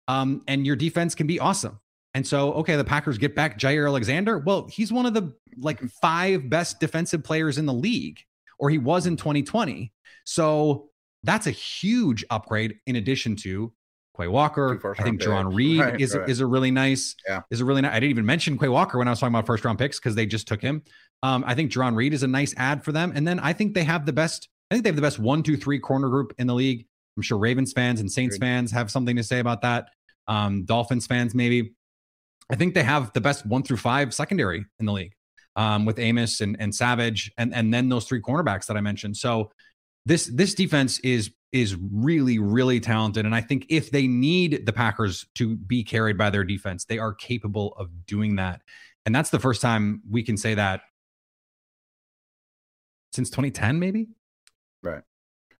um, 0.08 0.42
and 0.48 0.66
your 0.66 0.76
defense 0.76 1.14
can 1.14 1.26
be 1.26 1.38
awesome. 1.38 1.78
And 2.14 2.26
so, 2.26 2.52
okay, 2.54 2.74
the 2.76 2.84
Packers 2.84 3.18
get 3.18 3.36
back 3.36 3.58
Jaire 3.58 3.86
Alexander. 3.86 4.38
Well, 4.38 4.66
he's 4.68 4.92
one 4.92 5.06
of 5.06 5.14
the 5.14 5.32
like 5.58 5.80
five 6.02 6.50
best 6.50 6.80
defensive 6.80 7.22
players 7.22 7.58
in 7.58 7.66
the 7.66 7.72
league, 7.72 8.18
or 8.58 8.70
he 8.70 8.78
was 8.78 9.06
in 9.06 9.16
2020. 9.16 9.92
So 10.24 10.88
that's 11.22 11.46
a 11.46 11.52
huge 11.52 12.24
upgrade 12.30 12.76
in 12.86 12.96
addition 12.96 13.36
to 13.36 13.72
Quay 14.16 14.26
Walker. 14.26 14.80
I 14.98 15.02
think 15.02 15.20
Jarran 15.20 15.54
Reed 15.54 15.80
right, 15.80 16.00
is, 16.00 16.16
right. 16.16 16.28
is 16.28 16.40
a 16.40 16.46
really 16.46 16.70
nice, 16.72 17.14
yeah. 17.28 17.42
is 17.50 17.60
a 17.60 17.64
really 17.64 17.82
nice. 17.82 17.92
I 17.92 18.00
didn't 18.00 18.10
even 18.10 18.26
mention 18.26 18.58
Quay 18.58 18.68
Walker 18.68 18.98
when 18.98 19.06
I 19.06 19.12
was 19.12 19.20
talking 19.20 19.34
about 19.34 19.46
first 19.46 19.64
round 19.64 19.78
picks 19.78 20.00
because 20.00 20.16
they 20.16 20.26
just 20.26 20.48
took 20.48 20.60
him. 20.60 20.82
Um, 21.22 21.44
I 21.46 21.54
think 21.54 21.70
Jarran 21.70 21.94
Reed 21.94 22.14
is 22.14 22.22
a 22.22 22.28
nice 22.28 22.54
ad 22.56 22.82
for 22.82 22.92
them. 22.92 23.12
And 23.14 23.26
then 23.26 23.38
I 23.40 23.52
think 23.52 23.74
they 23.74 23.84
have 23.84 24.06
the 24.06 24.12
best, 24.12 24.48
I 24.70 24.74
think 24.74 24.84
they 24.84 24.88
have 24.88 24.96
the 24.96 25.02
best 25.02 25.18
one, 25.18 25.42
two, 25.42 25.56
three 25.56 25.78
corner 25.78 26.08
group 26.08 26.32
in 26.38 26.46
the 26.46 26.54
league. 26.54 26.86
I'm 27.16 27.22
sure 27.22 27.38
Ravens 27.38 27.72
fans 27.72 28.00
and 28.00 28.10
Saints 28.10 28.38
fans 28.38 28.72
have 28.72 28.90
something 28.90 29.16
to 29.16 29.22
say 29.22 29.40
about 29.40 29.62
that. 29.62 29.88
Um, 30.28 30.64
Dolphins 30.64 31.06
fans, 31.06 31.34
maybe. 31.34 31.74
I 32.50 32.56
think 32.56 32.74
they 32.74 32.82
have 32.82 33.12
the 33.12 33.20
best 33.20 33.44
one 33.46 33.62
through 33.62 33.76
five 33.76 34.14
secondary 34.14 34.64
in 34.78 34.86
the 34.86 34.92
league 34.92 35.12
um, 35.56 35.84
with 35.84 35.98
Amos 35.98 36.40
and, 36.40 36.56
and 36.58 36.74
Savage, 36.74 37.32
and 37.36 37.54
and 37.54 37.72
then 37.72 37.88
those 37.88 38.06
three 38.06 38.20
cornerbacks 38.20 38.66
that 38.66 38.76
I 38.76 38.80
mentioned. 38.80 39.16
So 39.16 39.50
this 40.06 40.26
this 40.26 40.54
defense 40.54 40.98
is 41.00 41.30
is 41.52 41.76
really 41.92 42.38
really 42.38 42.80
talented, 42.80 43.26
and 43.26 43.34
I 43.34 43.40
think 43.40 43.66
if 43.68 43.90
they 43.90 44.06
need 44.06 44.66
the 44.66 44.72
Packers 44.72 45.26
to 45.36 45.56
be 45.56 45.84
carried 45.84 46.16
by 46.16 46.30
their 46.30 46.44
defense, 46.44 46.84
they 46.84 46.98
are 46.98 47.12
capable 47.12 47.74
of 47.74 48.06
doing 48.06 48.36
that. 48.36 48.62
And 49.06 49.14
that's 49.14 49.30
the 49.30 49.38
first 49.38 49.62
time 49.62 50.02
we 50.08 50.22
can 50.22 50.36
say 50.36 50.54
that 50.54 50.82
since 53.12 53.30
2010, 53.30 53.78
maybe. 53.78 54.08
Right. 54.82 55.02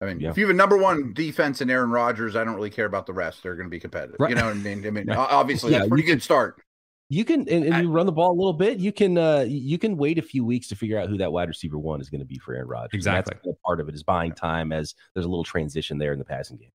I 0.00 0.06
mean, 0.06 0.20
yeah. 0.20 0.30
if 0.30 0.38
you 0.38 0.46
have 0.46 0.54
a 0.54 0.56
number 0.56 0.78
one 0.78 1.12
defense 1.12 1.60
in 1.60 1.68
Aaron 1.68 1.90
Rodgers, 1.90 2.34
I 2.34 2.44
don't 2.44 2.54
really 2.54 2.70
care 2.70 2.86
about 2.86 3.06
the 3.06 3.12
rest. 3.12 3.42
They're 3.42 3.54
going 3.54 3.66
to 3.66 3.70
be 3.70 3.80
competitive. 3.80 4.16
Right. 4.18 4.30
You 4.30 4.36
know 4.36 4.46
what 4.46 4.56
I 4.56 4.58
mean? 4.58 4.86
I 4.86 4.90
mean, 4.90 5.06
right. 5.08 5.18
obviously, 5.18 5.72
yeah, 5.72 5.78
that's 5.78 5.88
a 5.88 5.90
pretty 5.90 6.04
good 6.04 6.22
start 6.22 6.62
you 7.10 7.24
can 7.24 7.40
and, 7.48 7.64
and, 7.64 7.82
you 7.82 7.90
run 7.90 8.06
the 8.06 8.12
ball 8.12 8.30
a 8.30 8.38
little 8.38 8.52
bit. 8.52 8.78
You 8.78 8.92
can 8.92 9.18
uh 9.18 9.44
you 9.46 9.78
can 9.78 9.96
wait 9.96 10.16
a 10.18 10.22
few 10.22 10.44
weeks 10.44 10.68
to 10.68 10.76
figure 10.76 10.96
out 10.96 11.08
who 11.08 11.18
that 11.18 11.32
wide 11.32 11.48
receiver 11.48 11.76
one 11.76 12.00
is 12.00 12.08
going 12.08 12.20
to 12.20 12.24
be 12.24 12.38
for 12.38 12.54
Aaron 12.54 12.68
Rodgers. 12.68 12.94
Exactly. 12.94 13.34
Kind 13.34 13.48
of 13.48 13.60
part 13.62 13.80
of 13.80 13.88
it 13.88 13.96
is 13.96 14.04
buying 14.04 14.32
time 14.32 14.72
as 14.72 14.94
there's 15.12 15.26
a 15.26 15.28
little 15.28 15.44
transition 15.44 15.98
there 15.98 16.12
in 16.12 16.20
the 16.20 16.24
passing 16.24 16.56
game. 16.56 16.70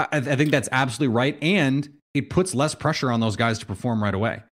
I, 0.00 0.08
I 0.10 0.20
think 0.20 0.50
that's 0.50 0.68
absolutely 0.72 1.14
right, 1.14 1.38
and 1.40 1.88
it 2.12 2.28
puts 2.28 2.54
less 2.54 2.74
pressure 2.74 3.12
on 3.12 3.20
those 3.20 3.36
guys 3.36 3.60
to 3.60 3.66
perform 3.66 4.02
right 4.02 4.14
away. 4.14 4.42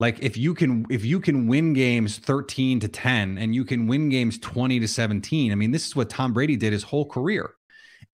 Like 0.00 0.22
if 0.22 0.36
you 0.36 0.54
can 0.54 0.86
if 0.90 1.04
you 1.04 1.20
can 1.20 1.46
win 1.48 1.72
games 1.72 2.18
13 2.18 2.80
to 2.80 2.88
10 2.88 3.38
and 3.38 3.54
you 3.54 3.64
can 3.64 3.86
win 3.86 4.08
games 4.08 4.38
20 4.38 4.80
to 4.80 4.88
17. 4.88 5.50
I 5.50 5.54
mean, 5.54 5.70
this 5.70 5.86
is 5.86 5.96
what 5.96 6.08
Tom 6.08 6.32
Brady 6.32 6.56
did 6.56 6.72
his 6.72 6.84
whole 6.84 7.04
career. 7.04 7.54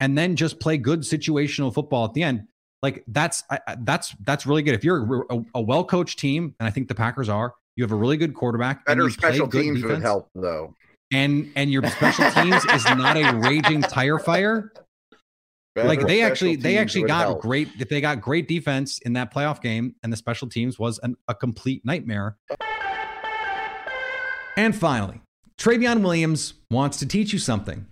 And 0.01 0.16
then 0.18 0.35
just 0.35 0.61
play 0.61 0.77
good 0.77 1.01
situational 1.01 1.73
football 1.73 2.05
at 2.05 2.14
the 2.14 2.23
end 2.23 2.49
like 2.85 3.03
that's 3.09 3.42
that's 3.79 4.14
that's 4.25 4.44
really 4.44 4.62
good. 4.62 4.75
If 4.75 4.85
you're 4.85 5.27
a, 5.31 5.40
a 5.55 5.61
well 5.61 5.85
coached 5.85 6.18
team, 6.18 6.55
and 6.61 6.66
I 6.66 6.70
think 6.70 6.87
the 6.88 6.94
Packers 6.94 7.31
are, 7.31 7.55
you 7.77 7.83
have 7.83 7.92
a 7.92 7.97
really 7.97 8.18
good 8.18 8.35
quarterback. 8.35 8.85
Better 8.85 9.09
special 9.09 9.49
teams 9.49 9.81
defense, 9.81 9.94
would 9.94 10.03
help 10.03 10.29
though. 10.35 10.75
And 11.11 11.51
and 11.57 11.73
your 11.73 11.83
special 11.88 12.31
teams 12.31 12.62
is 12.66 12.85
not 12.85 13.16
a 13.16 13.37
raging 13.38 13.81
tire 13.81 14.18
fire. 14.18 14.70
Like 15.76 16.06
they 16.06 16.22
actually 16.22 16.56
they 16.56 16.78
actually 16.78 17.04
got 17.04 17.22
help. 17.22 17.40
great 17.40 17.68
if 17.80 17.88
they 17.88 18.00
got 18.00 18.20
great 18.20 18.46
defense 18.46 18.98
in 19.00 19.14
that 19.14 19.34
playoff 19.34 19.60
game, 19.60 19.96
and 20.02 20.12
the 20.12 20.16
special 20.16 20.48
teams 20.48 20.78
was 20.78 21.00
an, 21.02 21.16
a 21.26 21.34
complete 21.34 21.84
nightmare. 21.84 22.37
And 24.56 24.76
finally, 24.76 25.20
Trayveon 25.58 26.02
Williams 26.02 26.54
wants 26.70 26.98
to 26.98 27.06
teach 27.06 27.32
you 27.32 27.40
something, 27.40 27.87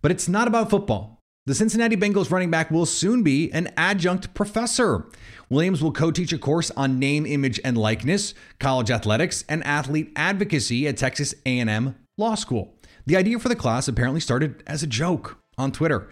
but 0.00 0.10
it's 0.10 0.26
not 0.26 0.48
about 0.48 0.70
football. 0.70 1.18
The 1.44 1.54
Cincinnati 1.54 1.96
Bengals 1.96 2.30
running 2.30 2.50
back 2.50 2.70
will 2.70 2.86
soon 2.86 3.22
be 3.22 3.52
an 3.52 3.72
adjunct 3.76 4.32
professor. 4.32 5.06
Williams 5.50 5.82
will 5.82 5.92
co 5.92 6.10
teach 6.10 6.32
a 6.32 6.38
course 6.38 6.70
on 6.76 6.98
name, 6.98 7.26
image, 7.26 7.60
and 7.64 7.76
likeness, 7.76 8.32
college 8.58 8.90
athletics, 8.90 9.44
and 9.48 9.62
athlete 9.64 10.12
advocacy 10.16 10.86
at 10.86 10.96
Texas 10.96 11.34
A&M 11.44 11.96
Law 12.16 12.36
School. 12.36 12.74
The 13.06 13.16
idea 13.16 13.38
for 13.38 13.48
the 13.48 13.56
class 13.56 13.88
apparently 13.88 14.20
started 14.20 14.62
as 14.66 14.82
a 14.82 14.86
joke 14.86 15.38
on 15.58 15.72
Twitter. 15.72 16.08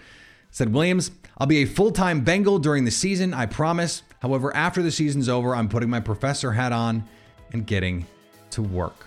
Said 0.50 0.72
Williams, 0.72 1.10
I'll 1.38 1.46
be 1.46 1.62
a 1.62 1.66
full 1.66 1.92
time 1.92 2.20
Bengal 2.22 2.58
during 2.58 2.84
the 2.84 2.90
season, 2.90 3.32
I 3.32 3.46
promise. 3.46 4.02
However, 4.20 4.54
after 4.54 4.82
the 4.82 4.90
season's 4.90 5.28
over, 5.28 5.54
I'm 5.54 5.68
putting 5.68 5.88
my 5.88 6.00
professor 6.00 6.52
hat 6.52 6.72
on 6.72 7.04
and 7.52 7.66
getting 7.66 8.06
to 8.50 8.62
work. 8.62 9.06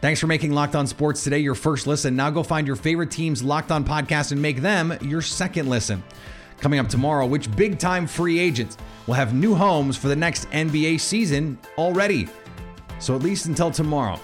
Thanks 0.00 0.20
for 0.20 0.26
making 0.26 0.52
Locked 0.52 0.74
On 0.74 0.86
Sports 0.86 1.24
today 1.24 1.38
your 1.38 1.54
first 1.54 1.86
listen. 1.86 2.14
Now 2.14 2.30
go 2.30 2.42
find 2.42 2.66
your 2.66 2.76
favorite 2.76 3.10
team's 3.10 3.42
Locked 3.42 3.72
On 3.72 3.84
podcast 3.84 4.32
and 4.32 4.40
make 4.40 4.58
them 4.58 4.96
your 5.00 5.22
second 5.22 5.68
listen. 5.68 6.02
Coming 6.58 6.78
up 6.78 6.88
tomorrow, 6.88 7.26
which 7.26 7.54
big 7.56 7.78
time 7.78 8.06
free 8.06 8.38
agents 8.38 8.76
will 9.06 9.14
have 9.14 9.34
new 9.34 9.54
homes 9.54 9.96
for 9.96 10.08
the 10.08 10.16
next 10.16 10.50
NBA 10.50 11.00
season 11.00 11.58
already. 11.76 12.28
So 12.98 13.14
at 13.14 13.22
least 13.22 13.46
until 13.46 13.70
tomorrow, 13.70 14.18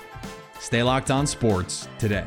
stay 0.59 0.83
locked 0.83 1.11
on 1.11 1.27
sports 1.27 1.89
today. 1.99 2.27